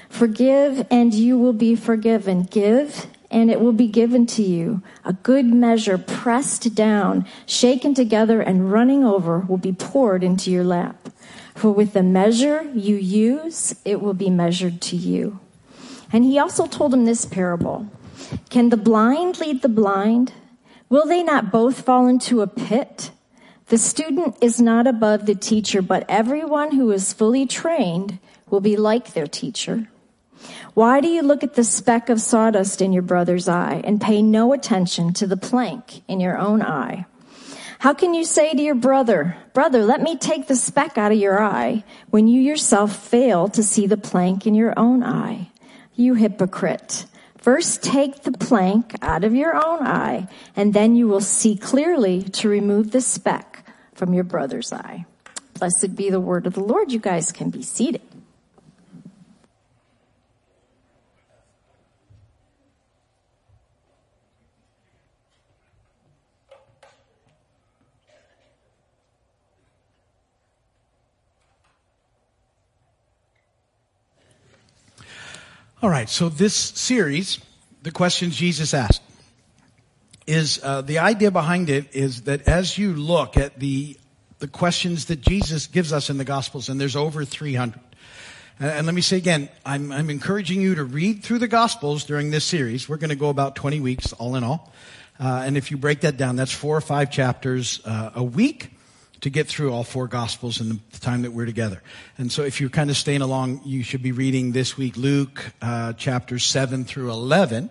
[0.07, 2.43] Forgive, and you will be forgiven.
[2.43, 4.81] Give, and it will be given to you.
[5.03, 10.63] A good measure, pressed down, shaken together, and running over, will be poured into your
[10.63, 11.09] lap.
[11.53, 15.41] For with the measure you use, it will be measured to you.
[16.11, 17.87] And he also told him this parable
[18.49, 20.33] Can the blind lead the blind?
[20.89, 23.11] Will they not both fall into a pit?
[23.67, 28.17] The student is not above the teacher, but everyone who is fully trained
[28.49, 29.87] will be like their teacher.
[30.73, 34.23] Why do you look at the speck of sawdust in your brother's eye and pay
[34.23, 37.05] no attention to the plank in your own eye?
[37.79, 41.17] How can you say to your brother, brother, let me take the speck out of
[41.17, 45.49] your eye when you yourself fail to see the plank in your own eye?
[45.99, 47.07] You hypocrite.
[47.39, 52.23] First take the plank out of your own eye and then you will see clearly
[52.23, 55.05] to remove the speck from your brother's eye.
[55.55, 56.93] Blessed be the word of the Lord.
[56.93, 58.08] You guys can be seated.
[75.81, 77.39] All right, so this series,
[77.83, 79.01] the questions Jesus asked,
[80.27, 83.97] is uh, the idea behind it is that as you look at the
[84.39, 87.79] the questions that Jesus gives us in the Gospels, and there's over 300.
[88.59, 92.03] And, and let me say again, I'm, I'm encouraging you to read through the Gospels
[92.03, 92.89] during this series.
[92.89, 94.73] We're going to go about 20 weeks, all in all.
[95.17, 98.71] Uh, and if you break that down, that's four or five chapters uh, a week
[99.21, 101.81] to get through all four gospels in the time that we're together.
[102.17, 105.51] And so if you're kind of staying along, you should be reading this week Luke
[105.61, 107.69] uh, chapters 7 through 11.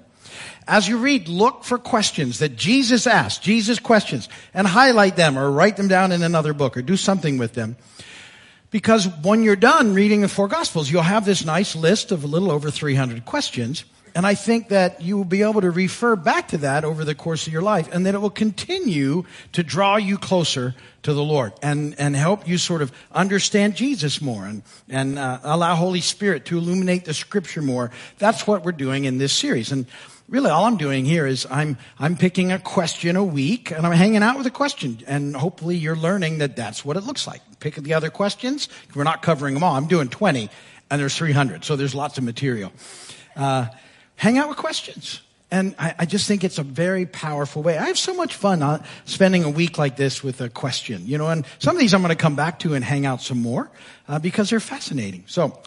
[0.66, 5.50] As you read, look for questions that Jesus asked, Jesus questions, and highlight them or
[5.50, 7.76] write them down in another book or do something with them.
[8.70, 12.26] Because when you're done reading the four gospels, you'll have this nice list of a
[12.26, 13.84] little over 300 questions.
[14.18, 17.14] And I think that you will be able to refer back to that over the
[17.14, 21.22] course of your life and that it will continue to draw you closer to the
[21.22, 26.00] Lord and, and help you sort of understand Jesus more and, and uh, allow Holy
[26.00, 27.92] Spirit to illuminate the scripture more.
[28.18, 29.70] That's what we're doing in this series.
[29.70, 29.86] And
[30.28, 33.92] really all I'm doing here is I'm, I'm picking a question a week and I'm
[33.92, 34.98] hanging out with a question.
[35.06, 37.40] And hopefully you're learning that that's what it looks like.
[37.60, 38.68] Pick the other questions.
[38.96, 39.76] We're not covering them all.
[39.76, 40.50] I'm doing 20
[40.90, 41.64] and there's 300.
[41.64, 42.72] So there's lots of material.
[43.36, 43.66] Uh,
[44.18, 45.22] hang out with questions.
[45.50, 47.78] And I, I, just think it's a very powerful way.
[47.78, 51.16] I have so much fun uh, spending a week like this with a question, you
[51.16, 53.40] know, and some of these I'm going to come back to and hang out some
[53.40, 53.70] more
[54.08, 55.24] uh, because they're fascinating.
[55.26, 55.58] So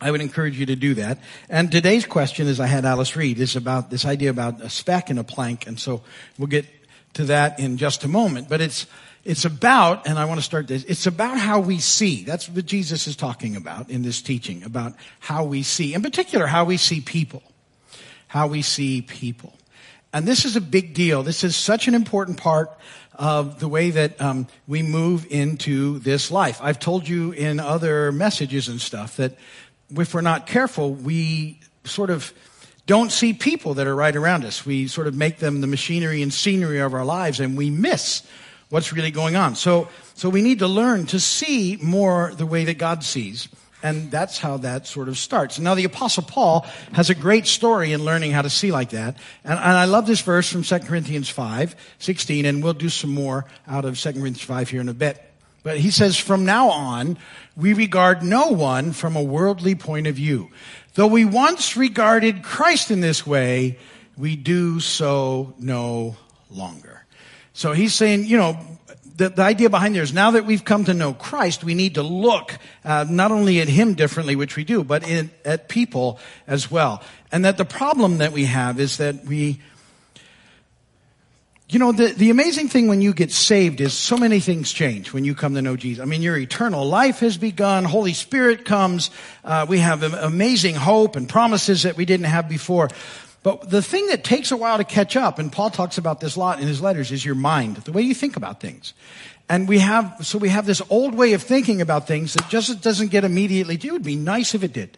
[0.00, 1.18] I would encourage you to do that.
[1.48, 5.08] And today's question, as I had Alice read, is about this idea about a speck
[5.08, 5.68] and a plank.
[5.68, 6.02] And so
[6.36, 6.66] we'll get
[7.12, 8.48] to that in just a moment.
[8.48, 8.86] But it's
[9.24, 12.24] it's about, and I want to start this, it's about how we see.
[12.24, 15.94] That's what Jesus is talking about in this teaching, about how we see.
[15.94, 17.44] In particular, how we see people
[18.32, 19.52] how we see people.
[20.10, 21.22] And this is a big deal.
[21.22, 22.70] This is such an important part
[23.14, 26.58] of the way that um, we move into this life.
[26.62, 29.36] I've told you in other messages and stuff that
[29.90, 32.32] if we're not careful, we sort of
[32.86, 34.64] don't see people that are right around us.
[34.64, 38.26] We sort of make them the machinery and scenery of our lives and we miss
[38.70, 39.56] what's really going on.
[39.56, 43.46] So, so we need to learn to see more the way that God sees.
[43.82, 45.58] And that's how that sort of starts.
[45.58, 49.16] Now the apostle Paul has a great story in learning how to see like that.
[49.44, 53.12] And, and I love this verse from 2 Corinthians 5, 16, and we'll do some
[53.12, 55.20] more out of 2 Corinthians 5 here in a bit.
[55.62, 57.18] But he says, from now on,
[57.56, 60.50] we regard no one from a worldly point of view.
[60.94, 63.78] Though we once regarded Christ in this way,
[64.16, 66.16] we do so no
[66.50, 67.04] longer.
[67.54, 68.58] So he's saying, you know,
[69.22, 71.94] the, the, idea behind there is now that we've come to know Christ, we need
[71.94, 76.18] to look uh, not only at Him differently, which we do, but in, at people
[76.48, 77.02] as well.
[77.30, 79.60] And that the problem that we have is that we,
[81.68, 85.12] you know, the, the amazing thing when you get saved is so many things change
[85.12, 86.02] when you come to know Jesus.
[86.02, 87.84] I mean, your eternal life has begun.
[87.84, 89.10] Holy Spirit comes.
[89.44, 92.88] Uh, we have amazing hope and promises that we didn't have before.
[93.42, 96.36] But the thing that takes a while to catch up, and Paul talks about this
[96.36, 98.94] a lot in his letters, is your mind, the way you think about things.
[99.48, 102.80] And we have, so we have this old way of thinking about things that just
[102.80, 104.96] doesn't get immediately, it would be nice if it did.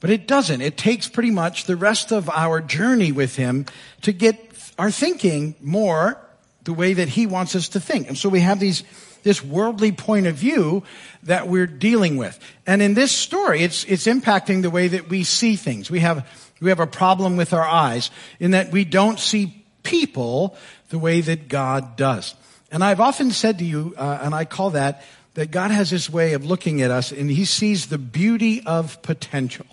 [0.00, 0.60] But it doesn't.
[0.60, 3.66] It takes pretty much the rest of our journey with him
[4.02, 6.18] to get our thinking more
[6.64, 8.08] the way that he wants us to think.
[8.08, 8.84] And so we have these,
[9.24, 10.84] this worldly point of view
[11.24, 12.38] that we're dealing with.
[12.66, 15.90] And in this story, it's, it's impacting the way that we see things.
[15.90, 16.28] We have
[16.60, 20.56] we have a problem with our eyes in that we don't see people
[20.90, 22.34] the way that God does.
[22.70, 25.02] And I've often said to you, uh, and I call that,
[25.34, 29.00] that God has this way of looking at us and he sees the beauty of
[29.02, 29.66] potential.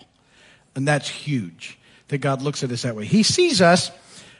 [0.75, 1.77] And that's huge
[2.09, 3.05] that God looks at us that way.
[3.05, 3.91] He sees us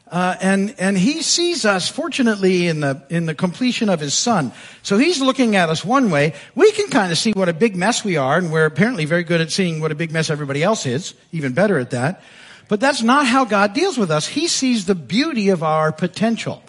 [0.07, 4.51] Uh, and and he sees us fortunately in the in the completion of his son.
[4.83, 6.35] So he's looking at us one way.
[6.53, 9.23] We can kind of see what a big mess we are and we're apparently very
[9.23, 12.21] good at seeing what a big mess everybody else is even better at that.
[12.67, 14.27] But that's not how god deals with us.
[14.27, 16.61] He sees the beauty of our potential.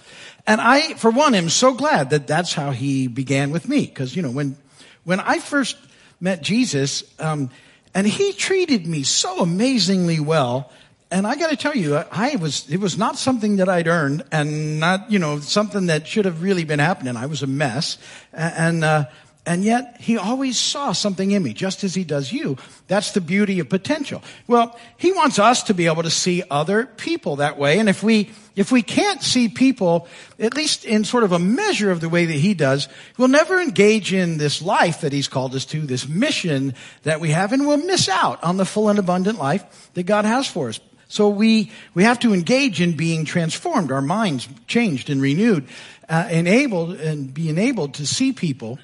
[0.47, 3.85] And i for one am so glad that that's how he began with me.
[3.85, 4.57] Because you know when
[5.05, 5.77] when i first
[6.21, 7.51] met jesus um,
[7.93, 10.73] and he treated me so amazingly well
[11.11, 14.25] and I got to tell you, I was, it was not something that I'd earned
[14.33, 17.17] and not, you know, something that should have really been happening.
[17.17, 17.99] I was a mess.
[18.33, 19.05] And, uh,
[19.47, 22.57] and yet he always saw something in me, just as he does you.
[22.89, 24.21] That's the beauty of potential.
[24.49, 27.79] Well, he wants us to be able to see other people that way.
[27.79, 30.09] And if we, if we can't see people,
[30.41, 33.61] at least in sort of a measure of the way that he does, we'll never
[33.61, 37.65] engage in this life that he's called us to, this mission that we have, and
[37.65, 40.81] we'll miss out on the full and abundant life that God has for us.
[41.09, 45.69] So we, we have to engage in being transformed, our minds changed and renewed,
[46.09, 48.79] uh, enabled and be enabled to see people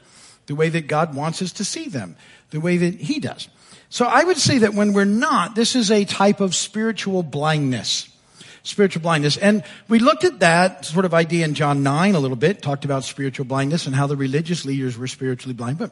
[0.46, 2.16] the way that God wants us to see them,
[2.50, 3.48] the way that He does.
[3.88, 8.08] So I would say that when we're not, this is a type of spiritual blindness.
[8.62, 9.36] Spiritual blindness.
[9.36, 12.84] And we looked at that sort of idea in John 9 a little bit, talked
[12.84, 15.78] about spiritual blindness and how the religious leaders were spiritually blind.
[15.78, 15.90] But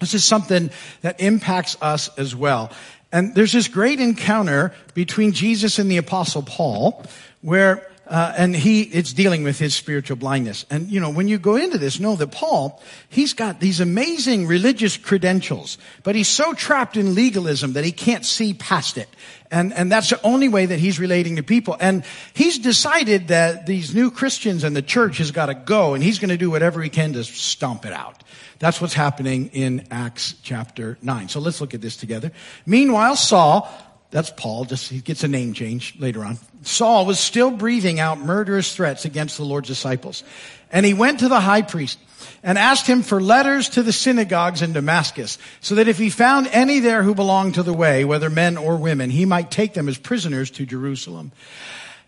[0.00, 0.70] this is something
[1.02, 2.72] that impacts us as well.
[3.12, 7.04] And there's this great encounter between Jesus and the apostle Paul
[7.42, 10.66] where uh, and he it's dealing with his spiritual blindness.
[10.70, 14.46] And you know when you go into this know that paul he's got these amazing
[14.46, 19.08] religious credentials but he's so trapped in legalism that he can't see past it.
[19.50, 21.76] And and that's the only way that he's relating to people.
[21.78, 26.02] And he's decided that these new christians and the church has got to go and
[26.02, 28.24] he's going to do whatever he can to stomp it out.
[28.58, 32.32] That's what's happening in acts chapter 9 so let's look at this together.
[32.66, 33.70] Meanwhile saul
[34.12, 36.38] that's Paul, just he gets a name change later on.
[36.62, 40.22] Saul was still breathing out murderous threats against the Lord's disciples.
[40.70, 41.98] And he went to the high priest
[42.42, 46.46] and asked him for letters to the synagogues in Damascus, so that if he found
[46.48, 49.88] any there who belonged to the way, whether men or women, he might take them
[49.88, 51.32] as prisoners to Jerusalem.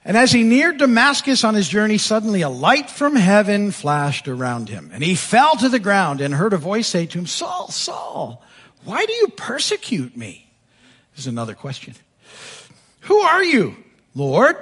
[0.04, 4.68] And as he neared Damascus on his journey, suddenly a light from heaven flashed around
[4.68, 4.90] him.
[4.92, 8.42] And he fell to the ground and heard a voice say to him, Saul, Saul,
[8.84, 10.43] why do you persecute me?
[11.14, 11.94] This is another question.
[13.02, 13.76] Who are you,
[14.14, 14.56] Lord?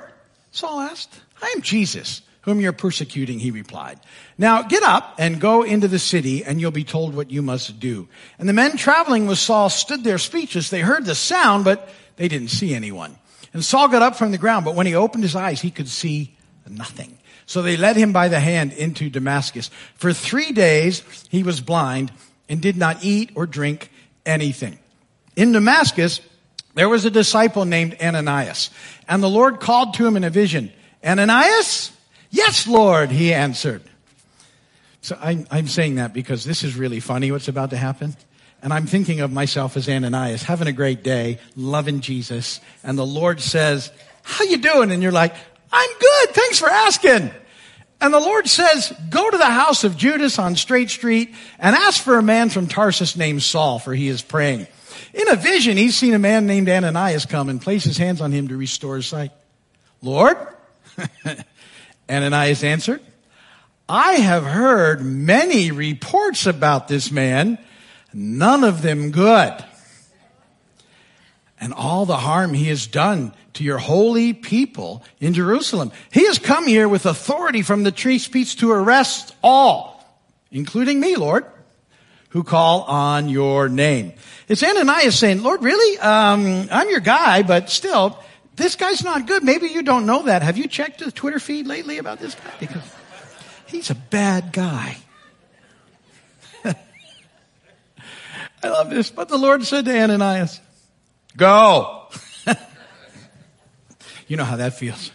[0.51, 1.21] Saul asked.
[1.41, 3.99] I am Jesus, whom you're persecuting, he replied.
[4.37, 7.81] Now get up and go into the city and you'll be told what you must
[7.81, 8.09] do.
[8.39, 10.71] And the men traveling with Saul stood there speechless.
[10.71, 13.17] They heard the sound, but they didn't see anyone.
[13.55, 15.89] And Saul got up from the ground, but when he opened his eyes, he could
[15.89, 16.37] see
[16.69, 17.19] nothing.
[17.47, 19.71] So they led him by the hand into Damascus.
[19.95, 22.13] For three days he was blind
[22.49, 23.91] and did not eat or drink
[24.25, 24.79] anything.
[25.37, 26.21] In Damascus,
[26.75, 28.71] there was a disciple named Ananias,
[29.09, 30.73] and the Lord called to him in a vision,
[31.05, 31.93] Ananias?
[32.31, 33.83] Yes, Lord, he answered.
[35.03, 38.17] So I, I'm saying that because this is really funny what's about to happen.
[38.63, 42.61] And I'm thinking of myself as Ananias, having a great day, loving Jesus.
[42.85, 43.91] And the Lord says,
[44.23, 44.93] how you doing?
[44.93, 45.35] And you're like,
[45.73, 46.31] I'm good.
[46.31, 47.33] Thanks for asking.
[48.01, 52.03] And the Lord says, go to the house of Judas on Straight Street and ask
[52.03, 54.69] for a man from Tarsus named Saul, for he is praying.
[55.15, 58.33] In a vision, he's seen a man named Ananias come and place his hands on
[58.33, 59.31] him to restore his sight.
[60.01, 60.37] Lord,
[62.11, 63.03] Ananias answered,
[63.89, 67.59] I have heard many reports about this man,
[68.13, 69.53] none of them good.
[71.61, 75.93] And all the harm he has done to your holy people in Jerusalem.
[76.11, 80.05] He has come here with authority from the chief priests to arrest all,
[80.51, 81.45] including me, Lord
[82.33, 84.15] who call on your name.
[84.49, 85.99] It's Ananias saying, Lord, really?
[85.99, 88.19] Um, I'm your guy, but still,
[88.57, 89.45] this guy's not good.
[89.45, 90.41] Maybe you don't know that.
[90.41, 92.53] Have you checked the Twitter feed lately about this guy?
[92.59, 92.83] Because
[93.67, 94.97] he's a bad guy.
[96.65, 96.75] I
[98.65, 99.11] love this.
[99.11, 100.59] But the Lord said to Ananias,
[101.37, 102.09] go.
[104.27, 105.11] you know how that feels.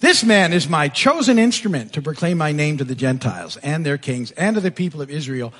[0.00, 3.98] This man is my chosen instrument to proclaim my name to the Gentiles and their
[3.98, 5.52] kings and to the people of Israel.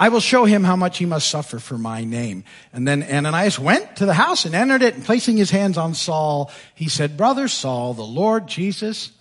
[0.00, 2.44] I will show him how much he must suffer for my name.
[2.72, 5.92] And then Ananias went to the house and entered it and placing his hands on
[5.92, 9.12] Saul, he said, brother Saul, the Lord Jesus,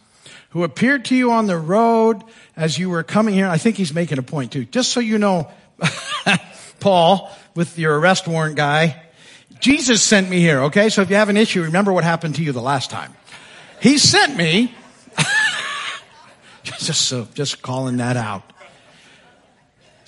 [0.52, 2.24] who appeared to you on the road
[2.56, 3.50] as you were coming here.
[3.50, 4.64] I think he's making a point too.
[4.64, 5.52] Just so you know,
[6.80, 9.04] Paul, with your arrest warrant guy,
[9.60, 10.88] Jesus sent me here, okay?
[10.88, 13.14] So if you have an issue, remember what happened to you the last time.
[13.82, 14.74] He sent me.
[16.64, 18.50] just so, just calling that out.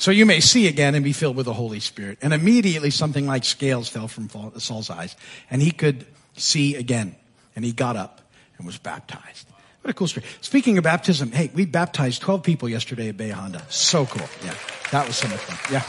[0.02, 2.18] So you may see again and be filled with the Holy Spirit.
[2.24, 5.16] And immediately something like scales fell from Saul's eyes
[5.52, 7.16] and he could see again.
[7.56, 8.20] And he got up
[8.58, 9.45] and was baptized.
[9.84, 10.26] What a cool story.
[10.41, 13.62] Speaking of baptism, hey, we baptized 12 people yesterday at Bahia Honda.
[13.70, 14.28] So cool.
[14.43, 14.56] Yeah.
[14.91, 15.72] That was so much fun.
[15.72, 15.84] Yeah.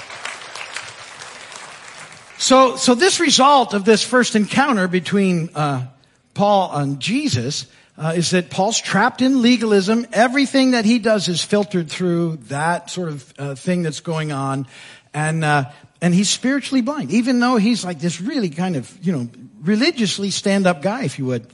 [2.36, 5.86] So, so this result of this first encounter between uh,
[6.34, 7.64] Paul and Jesus
[8.02, 10.08] uh, is that Paul's trapped in legalism.
[10.12, 14.66] Everything that he does is filtered through that sort of uh, thing that's going on,
[15.14, 17.12] and uh, and he's spiritually blind.
[17.12, 19.28] Even though he's like this really kind of you know
[19.60, 21.46] religiously stand up guy, if you would,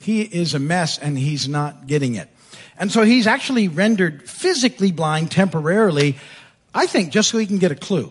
[0.00, 2.28] he is a mess and he's not getting it.
[2.76, 6.16] And so he's actually rendered physically blind temporarily,
[6.74, 8.10] I think, just so he can get a clue.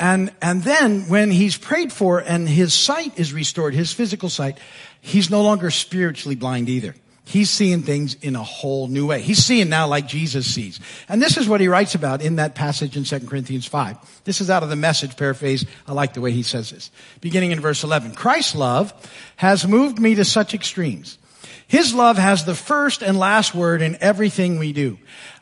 [0.00, 4.58] And, and then when he's prayed for and his sight is restored, his physical sight,
[5.00, 6.94] he's no longer spiritually blind either.
[7.24, 9.20] He's seeing things in a whole new way.
[9.20, 10.80] He's seeing now like Jesus sees.
[11.10, 14.22] And this is what he writes about in that passage in 2 Corinthians 5.
[14.24, 15.66] This is out of the message paraphrase.
[15.86, 16.90] I like the way he says this.
[17.20, 18.14] Beginning in verse 11.
[18.14, 18.94] Christ's love
[19.36, 21.18] has moved me to such extremes.
[21.66, 24.96] His love has the first and last word in everything we do.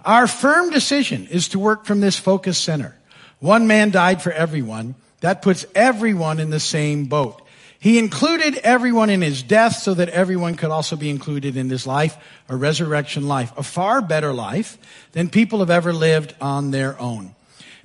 [0.05, 2.96] Our firm decision is to work from this focus center.
[3.41, 4.95] One man died for everyone.
[5.21, 7.43] That puts everyone in the same boat.
[7.79, 11.87] He included everyone in his death so that everyone could also be included in his
[11.87, 12.17] life,
[12.49, 14.79] a resurrection life, a far better life
[15.13, 17.35] than people have ever lived on their own.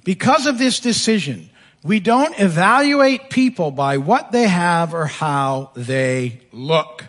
[0.03, 1.49] Because of this decision,
[1.83, 7.05] we don't evaluate people by what they have or how they look.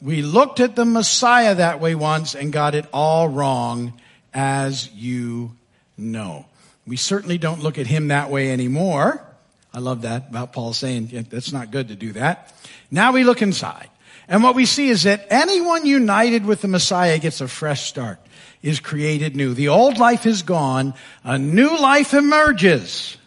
[0.00, 3.98] We looked at the Messiah that way once and got it all wrong,
[4.32, 5.56] as you
[5.96, 6.46] know.
[6.86, 9.24] We certainly don't look at him that way anymore.
[9.72, 12.52] I love that about Paul saying yeah, that's not good to do that.
[12.90, 13.88] Now we look inside.
[14.28, 18.18] And what we see is that anyone united with the Messiah gets a fresh start,
[18.62, 19.52] is created new.
[19.52, 20.94] The old life is gone.
[21.24, 23.18] A new life emerges.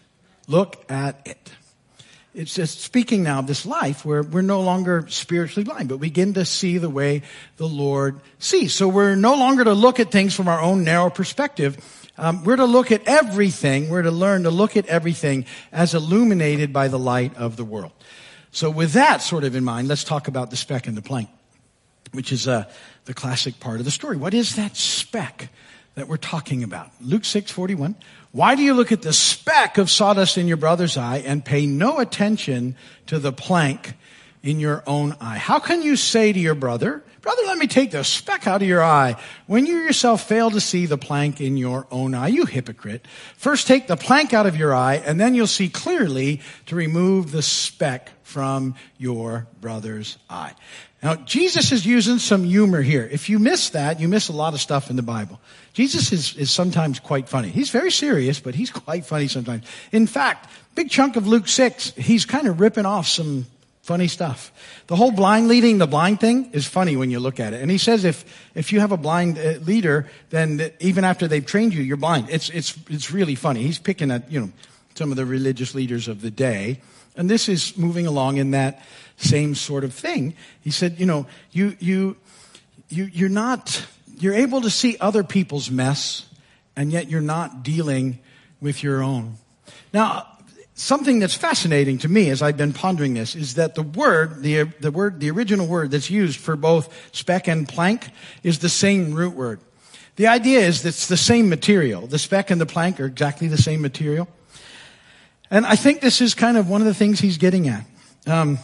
[0.47, 1.51] Look at it.
[2.33, 6.35] It's just speaking now of this life where we're no longer spiritually blind, but begin
[6.35, 7.23] to see the way
[7.57, 8.75] the Lord sees.
[8.75, 11.77] So we're no longer to look at things from our own narrow perspective.
[12.17, 13.89] Um, we're to look at everything.
[13.89, 17.91] We're to learn to look at everything as illuminated by the light of the world.
[18.51, 21.29] So with that sort of in mind, let's talk about the speck and the plank,
[22.13, 22.65] which is uh,
[23.05, 24.17] the classic part of the story.
[24.17, 25.49] What is that speck
[25.93, 26.89] that we're talking about?
[27.01, 27.95] Luke 6, 41.
[28.31, 31.65] Why do you look at the speck of sawdust in your brother's eye and pay
[31.65, 32.75] no attention
[33.07, 33.93] to the plank
[34.41, 35.37] in your own eye?
[35.37, 38.67] How can you say to your brother, brother, let me take the speck out of
[38.67, 39.15] your eye
[39.45, 42.27] when you yourself fail to see the plank in your own eye?
[42.27, 43.05] You hypocrite.
[43.35, 47.31] First take the plank out of your eye and then you'll see clearly to remove
[47.31, 50.53] the speck from your brother's eye.
[51.01, 53.07] Now, Jesus is using some humor here.
[53.09, 55.39] If you miss that, you miss a lot of stuff in the Bible.
[55.73, 57.49] Jesus is, is sometimes quite funny.
[57.49, 59.63] He's very serious, but he's quite funny sometimes.
[59.91, 63.45] In fact, big chunk of Luke 6, he's kind of ripping off some
[63.87, 64.51] funny stuff.
[64.87, 67.61] The whole blind leading the blind thing is funny when you look at it.
[67.61, 71.45] And he says if, if you have a blind uh, leader, then even after they've
[71.45, 72.29] trained you, you're blind.
[72.29, 73.63] It's, it's, it's really funny.
[73.63, 74.51] He's picking at, you know,
[74.95, 76.81] some of the religious leaders of the day.
[77.15, 78.83] And this is moving along in that
[79.15, 80.35] same sort of thing.
[80.61, 82.17] He said, you know, you, you,
[82.89, 83.85] you, you're not,
[84.19, 86.27] you're able to see other people's mess,
[86.75, 88.19] and yet you're not dealing
[88.59, 89.37] with your own.
[89.93, 90.27] Now,
[90.77, 94.63] something that's fascinating to me as I've been pondering this is that the word, the,
[94.79, 98.09] the word, the original word that's used for both speck and plank
[98.43, 99.59] is the same root word.
[100.17, 102.05] The idea is that it's the same material.
[102.05, 104.27] The speck and the plank are exactly the same material.
[105.49, 107.85] And I think this is kind of one of the things he's getting at.
[108.27, 108.59] Um,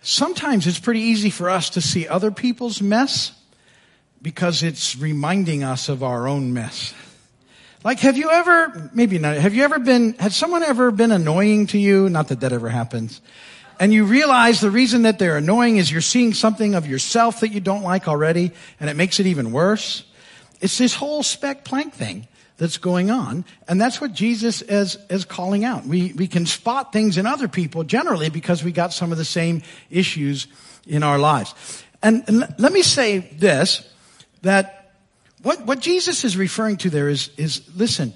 [0.00, 3.32] sometimes it's pretty easy for us to see other people's mess
[4.22, 6.94] because it's reminding us of our own mess.
[7.82, 11.66] Like, have you ever, maybe not, have you ever been, had someone ever been annoying
[11.68, 12.10] to you?
[12.10, 13.22] Not that that ever happens.
[13.78, 17.48] And you realize the reason that they're annoying is you're seeing something of yourself that
[17.48, 20.04] you don't like already, and it makes it even worse.
[20.60, 22.28] It's this whole speck plank thing
[22.58, 23.46] that's going on.
[23.66, 25.86] And that's what Jesus is, is calling out.
[25.86, 29.24] We, we can spot things in other people generally because we got some of the
[29.24, 30.46] same issues
[30.86, 31.54] in our lives.
[32.02, 33.90] And, and let me say this,
[34.42, 34.79] that
[35.42, 38.14] what, what Jesus is referring to there is, is listen,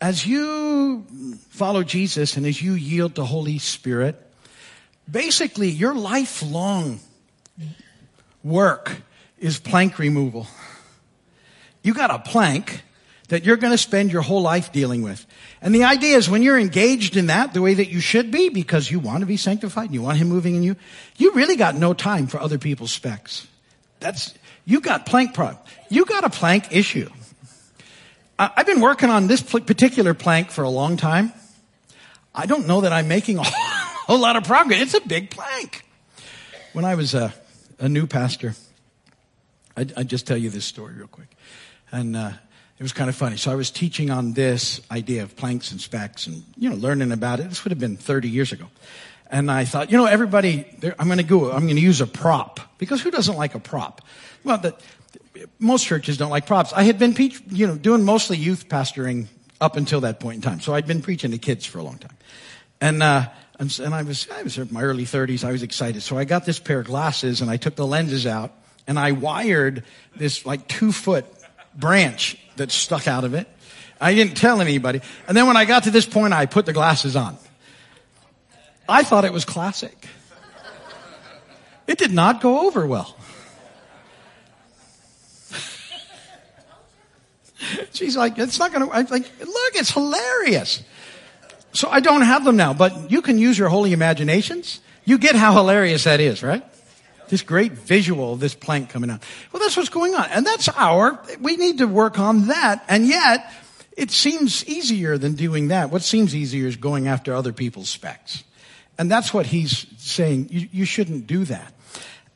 [0.00, 1.04] as you
[1.50, 4.16] follow Jesus and as you yield to Holy Spirit,
[5.10, 7.00] basically your lifelong
[8.42, 9.02] work
[9.38, 10.46] is plank removal.
[11.82, 12.82] You got a plank
[13.28, 15.24] that you're going to spend your whole life dealing with.
[15.62, 18.48] And the idea is when you're engaged in that the way that you should be
[18.48, 20.76] because you want to be sanctified and you want him moving in you,
[21.16, 23.46] you really got no time for other people's specks.
[24.00, 24.34] That's,
[24.64, 25.58] you got plank problem.
[25.88, 27.08] You got a plank issue.
[28.38, 31.32] I've been working on this particular plank for a long time.
[32.34, 34.80] I don't know that I'm making a whole lot of progress.
[34.80, 35.84] It's a big plank.
[36.72, 37.34] When I was a,
[37.78, 38.54] a new pastor,
[39.76, 41.36] I, I just tell you this story real quick.
[41.92, 42.32] And, uh,
[42.80, 43.36] it was kind of funny.
[43.36, 47.12] So I was teaching on this idea of planks and specks and, you know, learning
[47.12, 47.50] about it.
[47.50, 48.64] This would have been 30 years ago.
[49.30, 50.66] And I thought, you know, everybody,
[50.98, 53.60] I'm going to go, I'm going to use a prop because who doesn't like a
[53.60, 54.02] prop?
[54.42, 54.74] Well, the,
[55.58, 56.72] most churches don't like props.
[56.72, 57.14] I had been,
[57.48, 59.26] you know, doing mostly youth pastoring
[59.60, 60.60] up until that point in time.
[60.60, 62.16] So I'd been preaching to kids for a long time.
[62.80, 63.28] And, uh,
[63.58, 65.44] and, and I was, I was in my early 30s.
[65.44, 66.02] I was excited.
[66.02, 68.52] So I got this pair of glasses and I took the lenses out
[68.86, 69.84] and I wired
[70.16, 71.26] this like two foot
[71.76, 73.46] branch that stuck out of it.
[74.00, 75.02] I didn't tell anybody.
[75.28, 77.36] And then when I got to this point, I put the glasses on.
[78.90, 79.96] I thought it was classic.
[81.86, 83.16] It did not go over well.
[87.92, 90.82] She's like, it's not going to, I'm like, look, it's hilarious.
[91.72, 94.80] So I don't have them now, but you can use your holy imaginations.
[95.04, 96.64] You get how hilarious that is, right?
[97.28, 99.22] This great visual of this plank coming out.
[99.52, 100.26] Well, that's what's going on.
[100.30, 102.84] And that's our, we need to work on that.
[102.88, 103.52] And yet,
[103.96, 105.90] it seems easier than doing that.
[105.90, 108.42] What seems easier is going after other people's specks.
[109.00, 110.48] And that's what he's saying.
[110.50, 111.72] You, you shouldn't do that.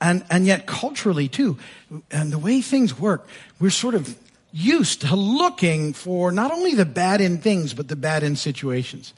[0.01, 1.59] And, and yet culturally too,
[2.11, 3.29] and the way things work,
[3.61, 4.17] we're sort of
[4.51, 9.13] used to looking for not only the bad in things, but the bad in situations.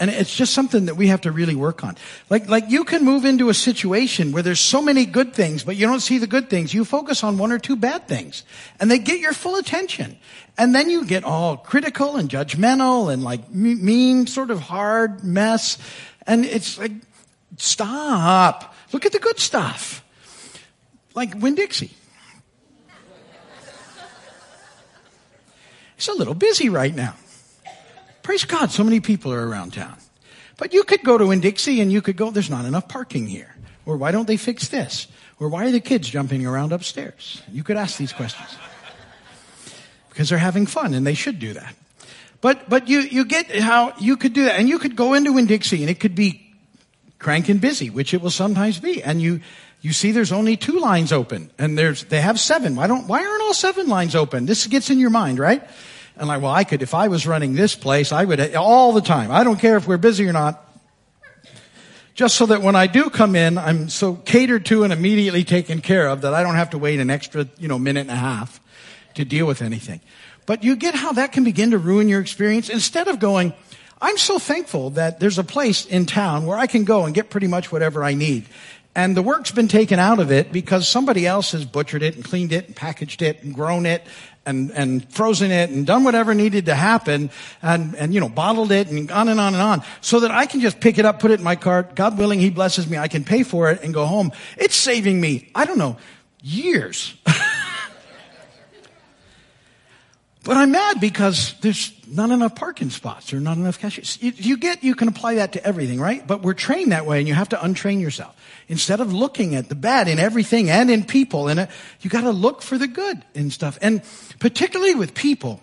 [0.00, 1.96] And it's just something that we have to really work on.
[2.28, 5.76] Like, like you can move into a situation where there's so many good things, but
[5.76, 6.74] you don't see the good things.
[6.74, 8.42] You focus on one or two bad things
[8.80, 10.18] and they get your full attention.
[10.58, 15.76] And then you get all critical and judgmental and like mean, sort of hard mess.
[16.26, 16.92] And it's like,
[17.56, 18.74] stop.
[18.92, 20.04] Look at the good stuff.
[21.14, 21.92] Like Winn-Dixie.
[25.96, 27.14] It's a little busy right now.
[28.22, 29.96] Praise God, so many people are around town.
[30.56, 33.54] But you could go to Winn-Dixie and you could go, there's not enough parking here.
[33.86, 35.08] Or why don't they fix this?
[35.38, 37.42] Or why are the kids jumping around upstairs?
[37.50, 38.48] You could ask these questions.
[40.10, 41.74] Because they're having fun and they should do that.
[42.40, 44.58] But, but you, you get how you could do that.
[44.58, 46.54] And you could go into Winn-Dixie and it could be
[47.18, 49.02] cranking busy, which it will sometimes be.
[49.02, 49.40] And you,
[49.82, 52.76] you see there's only two lines open and there's, they have seven.
[52.76, 54.46] Why don't, why aren't all seven lines open?
[54.46, 55.62] This gets in your mind, right?
[56.16, 59.00] And like, well, I could, if I was running this place, I would, all the
[59.00, 59.30] time.
[59.30, 60.66] I don't care if we're busy or not.
[62.14, 65.80] Just so that when I do come in, I'm so catered to and immediately taken
[65.80, 68.16] care of that I don't have to wait an extra, you know, minute and a
[68.16, 68.60] half
[69.14, 70.00] to deal with anything.
[70.50, 73.54] But you get how that can begin to ruin your experience instead of going,
[74.02, 77.30] I'm so thankful that there's a place in town where I can go and get
[77.30, 78.46] pretty much whatever I need.
[78.92, 82.24] And the work's been taken out of it because somebody else has butchered it and
[82.24, 84.04] cleaned it and packaged it and grown it
[84.44, 87.30] and, and frozen it and done whatever needed to happen
[87.62, 90.46] and, and, you know, bottled it and on and on and on so that I
[90.46, 91.94] can just pick it up, put it in my cart.
[91.94, 92.98] God willing, He blesses me.
[92.98, 94.32] I can pay for it and go home.
[94.56, 95.96] It's saving me, I don't know,
[96.42, 97.14] years.
[100.42, 104.18] But I'm mad because there's not enough parking spots or not enough cashiers.
[104.22, 106.26] You, you get, you can apply that to everything, right?
[106.26, 108.34] But we're trained that way and you have to untrain yourself.
[108.66, 111.68] Instead of looking at the bad in everything and in people, and
[112.00, 113.78] you gotta look for the good in stuff.
[113.82, 114.02] And
[114.38, 115.60] particularly with people,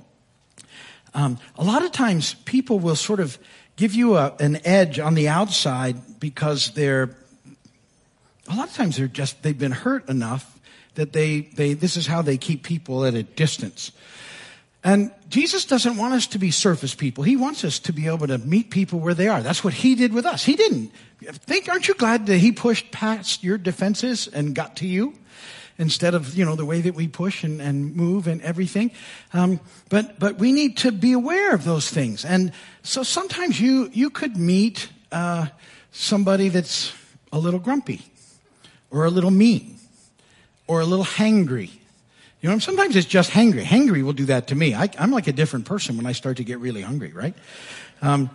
[1.16, 3.40] um, a lot of times people will sort of
[3.78, 7.16] give you a, an edge on the outside because they're,
[8.48, 10.60] a lot of times they're just, they've been hurt enough
[10.94, 13.92] that they, they, this is how they keep people at a distance.
[14.88, 17.26] And Jesus doesn't want us to be surface people.
[17.26, 19.42] He wants us to be able to meet people where they are.
[19.42, 20.46] That's what he did with us.
[20.46, 24.88] He didn't think, aren't you glad that he pushed past your defenses and got to
[24.88, 25.14] you?
[25.78, 28.92] Instead of, you know, the way that we push and, and move and everything.
[29.34, 29.60] Um,
[29.90, 32.24] but, but we need to be aware of those things.
[32.24, 35.48] And so sometimes you, you could meet, uh,
[35.92, 36.94] somebody that's
[37.34, 38.04] a little grumpy
[38.90, 39.80] or a little mean
[40.66, 41.72] or a little hangry
[42.42, 43.64] you know, sometimes it's just hangry.
[43.64, 44.76] Hangry will do that to me.
[44.76, 47.34] I, am like a different person when I start to get really hungry, right?
[48.02, 48.30] Um,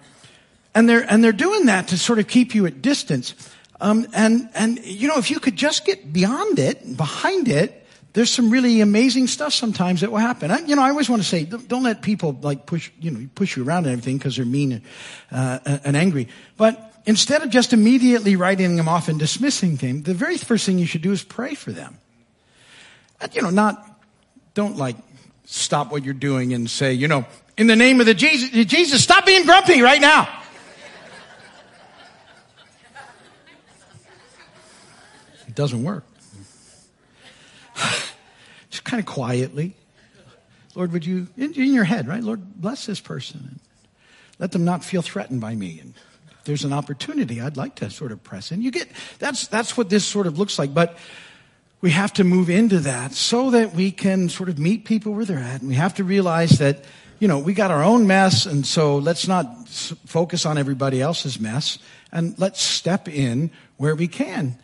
[0.74, 3.34] and they're and they're doing that to sort of keep you at distance.
[3.80, 8.30] Um, and and you know, if you could just get beyond it, behind it, there's
[8.30, 10.50] some really amazing stuff sometimes that will happen.
[10.50, 13.11] I, you know, I always want to say, don't, don't let people like push you
[13.11, 14.82] know push you around and everything because they're mean and,
[15.30, 16.28] uh, and angry.
[16.57, 20.78] But instead of just immediately writing them off and dismissing them, the very first thing
[20.78, 21.98] you should do is pray for them.
[23.32, 23.91] You know, not
[24.55, 24.96] don't like
[25.44, 27.26] stop what you're doing and say, you know,
[27.57, 30.28] in the name of the Jesus, Jesus, stop being grumpy right now.
[35.46, 36.05] It doesn't work.
[38.70, 39.74] Just kind of quietly.
[40.74, 42.22] Lord, would you, in, in your head, right?
[42.22, 43.40] Lord, bless this person.
[43.50, 43.61] And
[44.38, 45.78] let them not feel threatened by me.
[45.80, 45.92] And
[46.30, 48.62] if there's an opportunity, I'd like to sort of press in.
[48.62, 48.88] You get,
[49.18, 50.72] that's, that's what this sort of looks like.
[50.72, 50.96] But
[51.83, 55.24] we have to move into that so that we can sort of meet people where
[55.24, 55.61] they're at.
[55.61, 56.85] And we have to realize that,
[57.18, 58.47] you know, we got our own mess.
[58.47, 61.78] And so let's not focus on everybody else's mess
[62.12, 64.57] and let's step in where we can.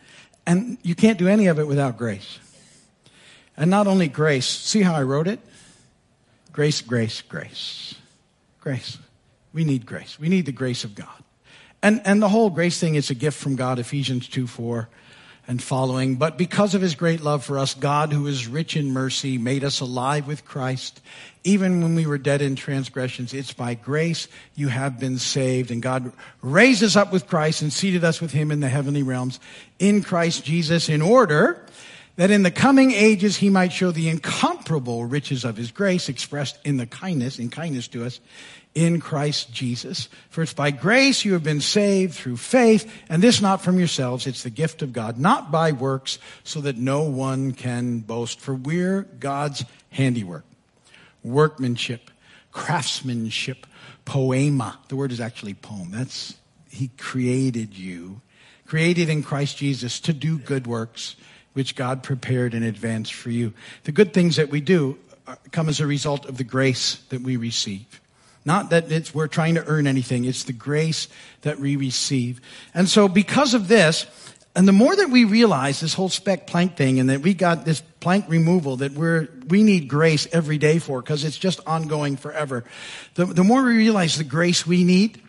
[0.47, 2.39] And you can't do any of it without grace.
[3.57, 5.41] And not only grace, see how I wrote it?
[6.53, 7.95] Grace, grace, grace.
[8.61, 8.97] Grace.
[9.51, 10.17] We need grace.
[10.17, 11.07] We need the grace of God.
[11.83, 14.87] And, and the whole grace thing is a gift from God, Ephesians 2 4
[15.49, 16.15] and following.
[16.15, 19.63] But because of his great love for us, God, who is rich in mercy, made
[19.63, 21.01] us alive with Christ.
[21.43, 25.71] Even when we were dead in transgressions, it's by grace you have been saved.
[25.71, 29.01] And God raised us up with Christ and seated us with him in the heavenly
[29.01, 29.39] realms
[29.79, 31.65] in Christ Jesus in order
[32.17, 36.59] that in the coming ages he might show the incomparable riches of his grace expressed
[36.63, 38.19] in the kindness, in kindness to us,
[38.75, 40.09] in Christ Jesus.
[40.29, 44.27] For it's by grace you have been saved through faith, and this not from yourselves,
[44.27, 48.39] it's the gift of God, not by works, so that no one can boast.
[48.39, 50.45] For we're God's handiwork,
[51.23, 52.11] workmanship,
[52.51, 53.65] craftsmanship,
[54.05, 54.79] poema.
[54.87, 55.91] The word is actually poem.
[55.91, 56.35] That's,
[56.69, 58.21] he created you,
[58.65, 61.15] created in Christ Jesus to do good works
[61.53, 63.53] which God prepared in advance for you.
[63.83, 64.97] The good things that we do
[65.27, 67.99] uh, come as a result of the grace that we receive.
[68.45, 70.25] Not that it's, we're trying to earn anything.
[70.25, 71.07] It's the grace
[71.41, 72.41] that we receive.
[72.73, 74.05] And so because of this,
[74.55, 77.65] and the more that we realize this whole speck plank thing and that we got
[77.65, 82.17] this plank removal that we're, we need grace every day for because it's just ongoing
[82.17, 82.63] forever.
[83.13, 85.21] The, the more we realize the grace we need,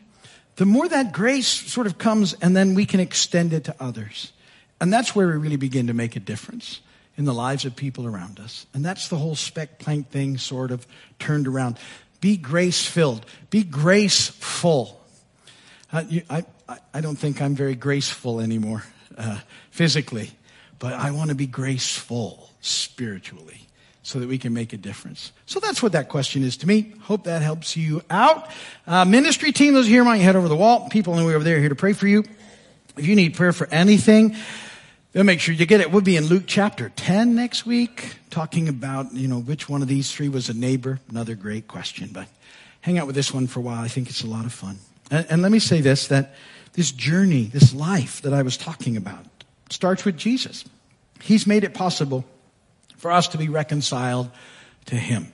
[0.56, 4.32] the more that grace sort of comes and then we can extend it to others.
[4.80, 6.80] And that's where we really begin to make a difference
[7.16, 8.66] in the lives of people around us.
[8.72, 10.86] And that's the whole speck plank thing sort of
[11.18, 11.78] turned around.
[12.20, 13.24] Be grace filled.
[13.50, 15.00] Be graceful.
[15.92, 16.44] Uh, you, I,
[16.94, 18.84] I, don't think I'm very graceful anymore
[19.18, 19.40] uh,
[19.70, 20.30] physically,
[20.78, 23.66] but I want to be graceful spiritually
[24.02, 25.32] so that we can make a difference.
[25.46, 26.94] So that's what that question is to me.
[27.02, 28.48] Hope that helps you out.
[28.86, 30.88] Uh, ministry team, those here might head over the wall.
[30.88, 32.24] People on the way over there are here to pray for you.
[32.96, 34.36] If you need prayer for anything,
[35.12, 35.90] then make sure you get it.
[35.90, 39.88] We'll be in Luke chapter 10 next week, talking about, you know, which one of
[39.88, 41.00] these three was a neighbor.
[41.08, 42.28] Another great question, but
[42.80, 43.82] hang out with this one for a while.
[43.82, 44.78] I think it's a lot of fun.
[45.11, 46.34] And, and let me say this, that
[46.74, 49.24] this journey, this life that I was talking about
[49.68, 50.64] starts with Jesus.
[51.20, 52.24] He's made it possible
[52.96, 54.30] for us to be reconciled
[54.86, 55.32] to Him.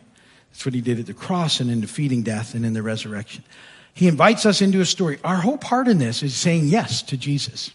[0.51, 3.45] That's what He did at the cross and in defeating death and in the resurrection.
[3.93, 5.19] He invites us into a story.
[5.23, 7.73] Our whole part in this is saying yes to Jesus.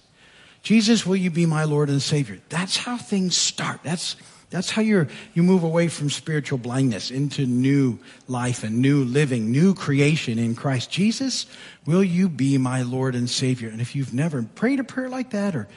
[0.63, 2.39] Jesus, will you be my Lord and Savior?
[2.49, 3.79] That's how things start.
[3.83, 4.15] That's,
[4.51, 7.97] that's how you you move away from spiritual blindness into new
[8.27, 10.91] life and new living, new creation in Christ.
[10.91, 11.47] Jesus,
[11.85, 13.69] will you be my Lord and Savior?
[13.69, 15.67] And if you've never prayed a prayer like that or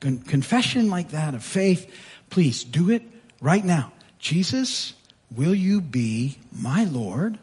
[0.00, 1.90] con- confession like that of faith,
[2.28, 3.02] please do it
[3.40, 3.92] right now.
[4.18, 4.94] Jesus,
[5.34, 7.38] will you be my Lord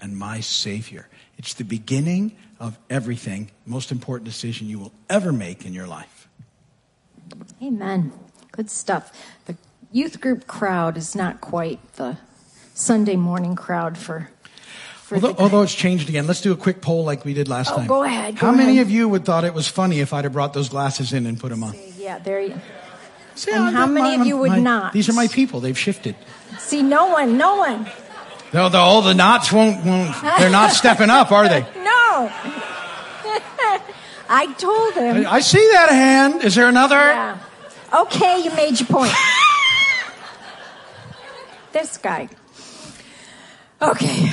[0.00, 1.08] and my Savior?
[1.38, 6.11] It's the beginning of everything, most important decision you will ever make in your life.
[7.62, 8.12] Amen.
[8.52, 9.12] Good stuff.
[9.46, 9.56] The
[9.90, 12.16] youth group crowd is not quite the
[12.74, 14.30] Sunday morning crowd for.
[14.96, 17.48] for Although, the, although it's changed again, let's do a quick poll like we did
[17.48, 17.86] last Oh, time.
[17.86, 20.32] go ahead, How go many of you would thought it was funny if I'd have
[20.32, 21.74] brought those glasses in and put them on?
[21.98, 22.60] yeah, there you.
[23.34, 24.92] See, And I'm- how many I'm- of you would my- not?
[24.92, 25.60] These are my people.
[25.60, 26.14] They've shifted.
[26.58, 27.86] See, no one, no one.
[28.52, 31.64] No, the, all the knots won't, won't, they're not stepping up, are they?
[31.82, 32.30] No.
[34.34, 35.26] I told him.
[35.28, 36.42] I see that hand.
[36.42, 36.96] Is there another?
[36.96, 37.38] Yeah.
[37.92, 39.12] Okay, you made your point.
[41.72, 42.30] this guy.
[43.82, 44.32] Okay.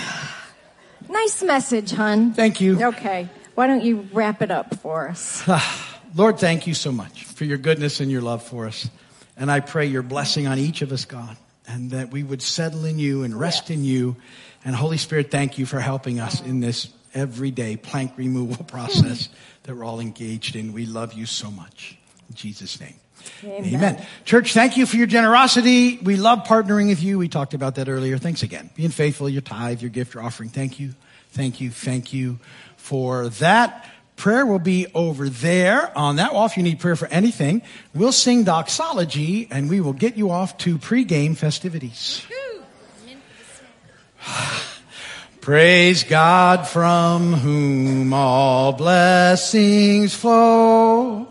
[1.10, 2.32] Nice message, hon.
[2.32, 2.82] Thank you.
[2.82, 3.28] Okay.
[3.56, 5.44] Why don't you wrap it up for us?
[6.16, 8.90] Lord, thank you so much for your goodness and your love for us.
[9.36, 11.36] And I pray your blessing on each of us, God,
[11.68, 14.16] and that we would settle in you and rest in you.
[14.64, 19.30] And Holy Spirit, thank you for helping us in this everyday plank removal process
[19.64, 20.74] that we're all engaged in.
[20.74, 21.98] We love you so much.
[22.30, 22.96] In Jesus' name.
[23.44, 23.76] Amen.
[23.76, 24.06] Amen.
[24.26, 25.98] Church, thank you for your generosity.
[25.98, 27.18] We love partnering with you.
[27.18, 28.18] We talked about that earlier.
[28.18, 28.70] Thanks again.
[28.76, 30.50] Being faithful, your tithe, your gift, your offering.
[30.50, 30.94] Thank you.
[31.32, 31.70] Thank you.
[31.70, 32.40] Thank you
[32.78, 33.90] for that.
[34.16, 37.62] Prayer will be over there on that wall if you need prayer for anything.
[37.94, 42.26] We'll sing doxology and we will get you off to pregame festivities.
[45.50, 51.26] Praise God from whom all blessings flow.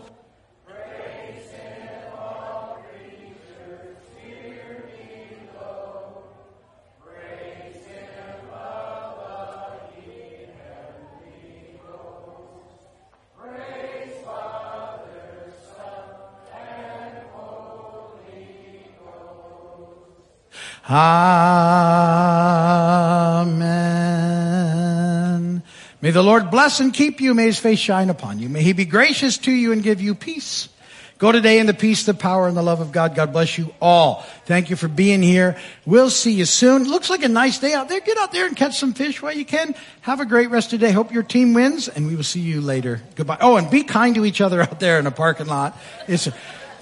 [2.17, 6.25] All creatures, below.
[8.51, 9.15] Above,
[14.25, 16.03] Father, Son,
[23.59, 23.78] Amen.
[26.01, 27.33] May the Lord bless and keep you.
[27.33, 28.47] May his face shine upon you.
[28.47, 30.69] May he be gracious to you and give you peace.
[31.19, 33.13] Go today in the peace, the power, and the love of God.
[33.13, 34.25] God bless you all.
[34.45, 35.57] Thank you for being here.
[35.85, 36.85] We'll see you soon.
[36.85, 37.99] Looks like a nice day out there.
[37.99, 39.75] Get out there and catch some fish while you can.
[39.99, 40.93] Have a great rest of the day.
[40.93, 43.01] Hope your team wins, and we will see you later.
[43.15, 43.39] Goodbye.
[43.41, 45.77] Oh, and be kind to each other out there in the parking lot.
[46.07, 46.29] It's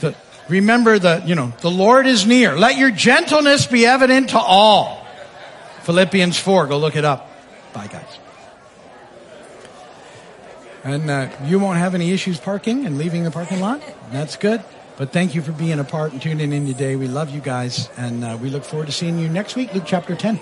[0.01, 0.15] the,
[0.47, 2.55] remember the you know the Lord is near.
[2.55, 5.03] Let your gentleness be evident to all.
[5.81, 6.67] Philippians four.
[6.67, 7.31] Go look it up.
[7.73, 8.19] Bye, guys.
[10.87, 13.81] And uh, you won't have any issues parking and leaving the parking lot.
[14.11, 14.63] That's good.
[14.95, 16.95] But thank you for being a part and tuning in today.
[16.95, 19.83] We love you guys, and uh, we look forward to seeing you next week, Luke
[19.85, 20.39] chapter 10.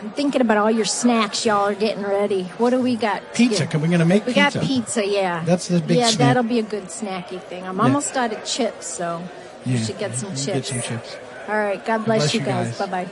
[0.00, 2.44] I'm thinking about all your snacks y'all are getting ready.
[2.58, 3.22] What do we got?
[3.34, 3.66] Pizza.
[3.68, 4.58] Can we gonna make we pizza?
[4.58, 5.44] We got pizza, yeah.
[5.44, 6.18] That's the big Yeah, snack.
[6.18, 7.64] that'll be a good snacky thing.
[7.64, 7.82] I'm Yeah.
[7.84, 9.22] almost out of chips, so
[9.64, 10.70] you Yeah, should get some we'll chips.
[10.72, 11.16] Get some chips.
[11.48, 11.84] All right.
[11.84, 12.66] God bless, bless you you guys.
[12.76, 12.78] guys.
[12.88, 13.10] Bye bye.